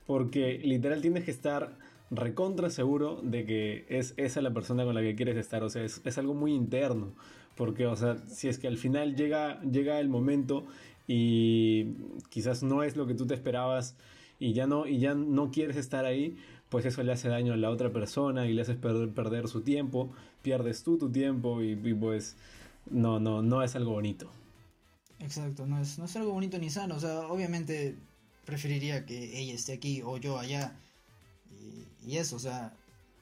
porque 0.07 0.59
literal 0.65 1.03
tienes 1.03 1.25
que 1.25 1.31
estar 1.31 1.77
recontra 2.11 2.71
seguro 2.71 3.21
de 3.23 3.45
que 3.45 3.87
es 3.89 4.15
esa 4.17 4.41
la 4.41 4.53
persona 4.53 4.85
con 4.85 4.95
la 4.95 5.03
que 5.03 5.15
quieres 5.15 5.37
estar, 5.37 5.63
o 5.63 5.69
sea, 5.69 5.85
es, 5.85 6.01
es 6.05 6.19
algo 6.19 6.35
muy 6.35 6.55
interno, 6.55 7.13
porque, 7.57 7.87
o 7.87 7.97
sea, 7.97 8.17
si 8.29 8.49
es 8.49 8.59
que 8.59 8.67
al 8.67 8.79
final 8.79 9.15
llega, 9.15 9.61
llega 9.63 10.01
el 10.01 10.09
momento 10.09 10.67
y 11.07 11.97
quizás 12.31 12.63
no 12.63 12.83
es 12.83 12.97
lo 12.97 13.07
que 13.07 13.15
tú 13.15 13.27
te 13.27 13.35
esperabas 13.35 13.97
y 14.41 14.55
ya 14.55 14.67
no, 14.67 14.87
y 14.87 14.99
ya 14.99 15.15
no 15.15 15.51
quieres 15.51 15.77
estar 15.77 16.07
ahí, 16.07 16.37
pues 16.71 16.87
eso 16.87 17.03
le 17.03 17.13
hace 17.13 17.29
daño 17.29 17.53
a 17.53 17.57
la 17.57 17.71
otra 17.71 17.93
persona 17.93 18.47
y 18.47 18.55
le 18.55 18.63
haces 18.63 18.77
perder, 18.77 19.11
perder 19.11 19.49
su 19.49 19.61
tiempo, 19.61 20.11
pierdes 20.43 20.83
tú 20.83 20.97
tu 20.99 21.11
tiempo 21.13 21.63
y, 21.63 21.77
pues 21.95 22.37
no, 22.91 23.21
no, 23.21 23.43
no 23.43 23.63
es 23.63 23.77
algo 23.77 23.93
bonito. 23.93 24.31
Exacto, 25.19 25.67
no 25.67 25.79
es, 25.79 25.99
no 25.99 26.07
es 26.07 26.17
algo 26.17 26.33
bonito 26.33 26.59
ni 26.59 26.71
sano, 26.71 26.97
o 26.97 27.01
sea, 27.01 27.29
obviamente 27.29 27.97
preferiría 28.47 29.05
que 29.05 29.39
ella 29.39 29.53
esté 29.53 29.75
aquí 29.75 30.01
o 30.03 30.17
yo 30.17 30.39
allá 30.39 30.75
y, 32.03 32.17
eso, 32.17 32.37
o 32.37 32.39
sea, 32.39 32.73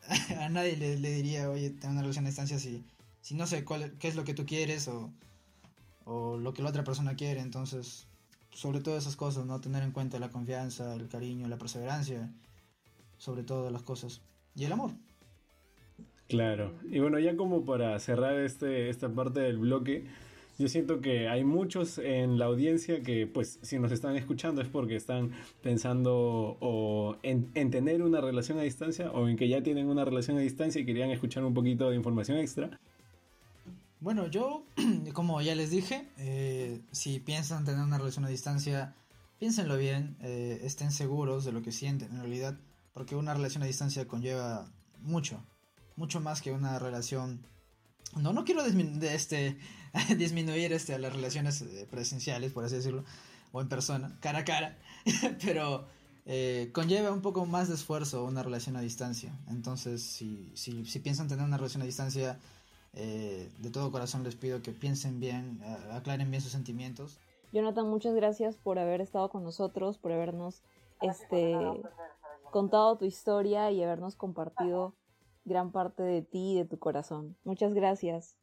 a 0.41 0.49
nadie 0.49 0.77
le, 0.77 0.97
diría, 0.97 1.51
oye, 1.51 1.71
tener 1.71 1.91
una 1.91 2.03
relación 2.03 2.27
a 2.27 2.29
distancia 2.29 2.61
si, 2.61 2.85
si 3.21 3.35
no 3.35 3.49
sé 3.49 3.65
cuál, 3.65 3.93
qué 3.99 4.07
es 4.07 4.15
lo 4.15 4.23
que 4.23 4.35
tú 4.35 4.47
quieres 4.47 4.87
o, 4.87 5.11
o 6.05 6.39
lo 6.39 6.55
que 6.55 6.63
la 6.63 6.69
otra 6.69 6.85
persona 6.85 7.17
quiere, 7.17 7.41
entonces, 7.41 8.08
sobre 8.53 8.81
todo 8.81 8.97
esas 8.97 9.17
cosas, 9.17 9.47
¿no? 9.47 9.61
Tener 9.61 9.83
en 9.83 9.93
cuenta 9.93 10.19
la 10.19 10.31
confianza, 10.31 10.95
el 10.95 11.09
cariño, 11.09 11.49
la 11.49 11.59
perseverancia 11.59 12.33
sobre 13.17 13.43
todas 13.43 13.73
las 13.73 13.83
cosas. 13.83 14.21
Y 14.55 14.65
el 14.65 14.73
amor. 14.73 14.91
Claro. 16.29 16.73
Y 16.91 16.99
bueno, 16.99 17.19
ya 17.19 17.37
como 17.37 17.65
para 17.65 17.99
cerrar 18.01 18.39
este, 18.39 18.91
esta 18.91 19.09
parte 19.09 19.41
del 19.41 19.59
bloque, 19.59 20.07
yo 20.59 20.69
siento 20.69 21.01
que 21.01 21.29
hay 21.29 21.45
muchos 21.45 21.99
en 21.99 22.39
la 22.39 22.47
audiencia 22.47 23.03
que, 23.03 23.27
pues, 23.27 23.61
si 23.63 23.79
nos 23.79 23.93
están 23.93 24.17
escuchando 24.17 24.61
es 24.61 24.69
porque 24.69 24.97
están 24.97 25.31
pensando 25.63 26.57
o 26.61 27.17
en, 27.23 27.49
en, 27.55 27.71
tener 27.71 28.03
una 28.03 28.21
relación 28.21 28.59
a 28.59 28.63
distancia 28.63 29.11
o 29.13 29.29
en 29.29 29.37
que 29.37 29.49
ya 29.49 29.63
tienen 29.63 29.87
una 29.87 30.05
relación 30.05 30.37
a 30.37 30.41
distancia 30.41 30.81
y 30.81 30.85
querían 30.85 31.11
escuchar 31.11 31.45
un 31.45 31.55
poquito 31.55 31.89
de 31.89 31.97
información 31.97 32.39
extra. 32.39 32.79
Bueno, 34.01 34.29
yo, 34.29 34.65
como 35.13 35.41
ya 35.43 35.55
les 35.55 35.71
dije, 35.71 36.09
eh, 36.19 36.81
si 36.93 37.19
piensan 37.19 37.65
tener 37.65 37.81
una 37.83 37.99
relación 37.99 38.25
a 38.25 38.29
distancia, 38.29 38.95
piénsenlo 39.39 39.77
bien, 39.77 40.17
eh, 40.21 40.61
estén 40.63 40.93
seguros 40.93 41.45
de 41.45 41.53
lo 41.53 41.63
que 41.63 41.73
sienten 41.73 42.13
en 42.13 42.21
realidad 42.21 42.59
porque 42.99 43.15
una 43.15 43.33
relación 43.33 43.63
a 43.63 43.67
distancia 43.67 44.09
conlleva 44.09 44.67
mucho, 45.03 45.41
mucho 45.95 46.21
más 46.21 46.43
que 46.43 46.51
una 46.51 46.81
relación... 46.81 47.47
No, 48.17 48.33
no 48.33 48.45
quiero 48.45 48.65
este, 48.65 49.57
disminuir 50.19 50.73
este, 50.73 50.99
las 50.99 51.13
relaciones 51.13 51.63
eh, 51.63 51.87
presenciales, 51.89 52.51
por 52.51 52.65
así 52.65 52.75
decirlo, 52.75 53.05
o 53.53 53.61
en 53.61 53.69
persona, 53.69 54.19
cara 54.21 54.41
a 54.41 54.45
cara, 54.45 54.79
pero 55.45 55.87
eh, 56.27 56.71
conlleva 56.73 57.13
un 57.13 57.23
poco 57.23 57.47
más 57.47 57.69
de 57.69 57.77
esfuerzo 57.77 58.25
una 58.25 58.43
relación 58.43 58.77
a 58.77 58.81
distancia. 58.81 59.33
Entonces, 59.49 60.03
si, 60.03 60.51
si, 60.57 60.85
si 60.85 60.99
piensan 60.99 61.29
tener 61.29 61.45
una 61.45 61.57
relación 61.57 61.83
a 61.83 61.87
distancia, 61.87 62.41
eh, 62.95 63.51
de 63.59 63.71
todo 63.71 63.91
corazón 63.93 64.25
les 64.25 64.37
pido 64.37 64.63
que 64.63 64.73
piensen 64.73 65.21
bien, 65.21 65.61
aclaren 65.93 66.31
bien 66.31 66.43
sus 66.43 66.53
sentimientos. 66.53 67.19
Jonathan, 67.53 67.89
muchas 67.89 68.15
gracias 68.15 68.57
por 68.57 68.79
haber 68.79 69.01
estado 69.01 69.31
con 69.31 69.43
nosotros, 69.43 69.99
por 69.99 70.13
habernos 70.13 70.63
este, 71.01 71.57
contado 72.51 72.97
tu 72.97 73.05
historia 73.05 73.71
y 73.71 73.83
habernos 73.83 74.17
compartido 74.17 74.95
gran 75.45 75.73
parte 75.73 76.03
de 76.03 76.23
ti 76.23 76.53
y 76.53 76.57
de 76.57 76.65
tu 76.65 76.79
corazón. 76.79 77.37
Muchas 77.45 77.73
gracias. 77.73 78.37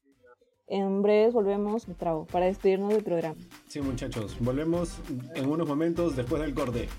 En 0.68 1.04
breves 1.04 1.34
volvemos, 1.34 1.88
me 1.88 1.94
trago, 1.94 2.26
para 2.26 2.48
despedirnos 2.48 2.90
del 2.90 3.04
programa. 3.04 3.40
Sí, 3.68 3.82
muchachos, 3.82 4.36
volvemos 4.40 5.00
en 5.36 5.48
unos 5.48 5.68
momentos 5.68 6.16
después 6.16 6.42
del 6.42 6.56
corte. 6.56 6.90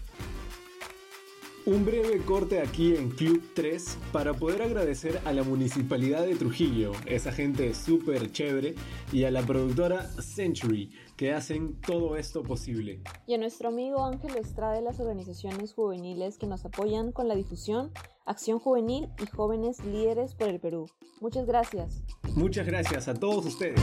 Un 1.66 1.84
breve 1.84 2.24
corte 2.24 2.60
aquí 2.60 2.94
en 2.94 3.10
Club 3.10 3.42
3 3.52 3.98
para 4.12 4.34
poder 4.34 4.62
agradecer 4.62 5.20
a 5.24 5.32
la 5.32 5.42
Municipalidad 5.42 6.24
de 6.24 6.36
Trujillo, 6.36 6.92
esa 7.06 7.32
gente 7.32 7.74
súper 7.74 8.30
chévere, 8.30 8.76
y 9.10 9.24
a 9.24 9.32
la 9.32 9.42
productora 9.42 10.06
Century, 10.22 10.92
que 11.16 11.32
hacen 11.32 11.80
todo 11.80 12.16
esto 12.16 12.44
posible. 12.44 13.02
Y 13.26 13.34
a 13.34 13.38
nuestro 13.38 13.70
amigo 13.70 14.04
Ángel 14.04 14.36
Estrada 14.36 14.74
de 14.74 14.82
las 14.82 15.00
organizaciones 15.00 15.74
juveniles 15.74 16.38
que 16.38 16.46
nos 16.46 16.64
apoyan 16.64 17.10
con 17.10 17.26
la 17.26 17.34
difusión, 17.34 17.90
acción 18.26 18.60
juvenil 18.60 19.08
y 19.20 19.26
jóvenes 19.26 19.84
líderes 19.84 20.36
por 20.36 20.48
el 20.48 20.60
Perú. 20.60 20.88
Muchas 21.20 21.46
gracias. 21.46 22.00
Muchas 22.36 22.64
gracias 22.64 23.08
a 23.08 23.14
todos 23.14 23.44
ustedes. 23.44 23.80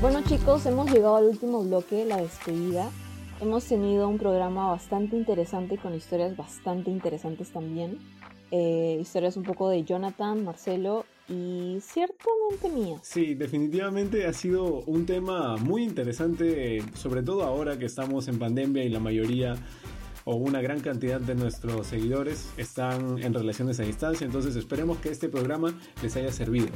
Bueno 0.00 0.22
chicos, 0.22 0.64
hemos 0.66 0.88
llegado 0.88 1.16
al 1.16 1.24
último 1.24 1.64
bloque, 1.64 2.04
la 2.04 2.18
despedida. 2.18 2.92
Hemos 3.40 3.66
tenido 3.66 4.08
un 4.08 4.18
programa 4.18 4.68
bastante 4.68 5.16
interesante 5.16 5.78
con 5.78 5.94
historias 5.94 6.36
bastante 6.36 6.90
interesantes 6.90 7.52
también. 7.52 7.98
Eh, 8.50 8.98
historias 9.00 9.36
un 9.36 9.44
poco 9.44 9.68
de 9.68 9.84
Jonathan, 9.84 10.44
Marcelo 10.44 11.06
y 11.28 11.78
ciertamente 11.80 12.68
mía. 12.68 12.98
Sí, 13.02 13.34
definitivamente 13.34 14.26
ha 14.26 14.32
sido 14.32 14.80
un 14.86 15.06
tema 15.06 15.56
muy 15.56 15.84
interesante, 15.84 16.82
sobre 16.94 17.22
todo 17.22 17.44
ahora 17.44 17.78
que 17.78 17.84
estamos 17.84 18.26
en 18.26 18.40
pandemia 18.40 18.82
y 18.82 18.88
la 18.88 18.98
mayoría 18.98 19.54
o 20.24 20.34
una 20.34 20.60
gran 20.60 20.80
cantidad 20.80 21.20
de 21.20 21.36
nuestros 21.36 21.86
seguidores 21.86 22.48
están 22.56 23.22
en 23.22 23.32
relaciones 23.32 23.78
a 23.78 23.84
distancia, 23.84 24.24
entonces 24.24 24.56
esperemos 24.56 24.98
que 24.98 25.10
este 25.10 25.28
programa 25.28 25.78
les 26.02 26.16
haya 26.16 26.32
servido. 26.32 26.68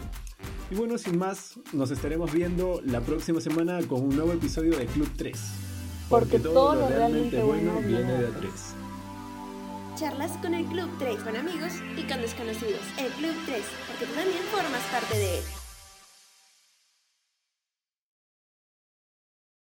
Y 0.71 0.77
bueno, 0.77 0.97
sin 0.97 1.19
más, 1.19 1.59
nos 1.73 1.91
estaremos 1.91 2.33
viendo 2.33 2.81
la 2.85 3.01
próxima 3.01 3.41
semana 3.41 3.81
con 3.89 4.03
un 4.03 4.15
nuevo 4.15 4.33
episodio 4.33 4.79
de 4.79 4.87
Club 4.87 5.09
3 5.17 5.72
porque, 6.09 6.39
todo, 6.39 6.75
lo 6.75 6.89
realmente, 6.89 7.43
bueno 7.43 7.81
viene 7.81 8.13
de 8.13 8.27
atrás. 8.29 8.75
Charlas 9.97 10.33
con 10.43 10.55
el 10.55 10.65
Club 10.67 10.91
3 10.99 11.23
con 11.23 11.37
amigos 11.37 11.73
y 11.97 12.03
con 12.03 12.21
desconocidos. 12.21 12.83
El 12.99 13.13
Club 13.13 13.35
3, 13.47 13.63
porque 13.87 14.07
tú 14.07 14.13
también 14.15 14.43
formas 14.51 14.83
parte 14.91 15.17
de 15.17 15.39
él. 15.39 15.45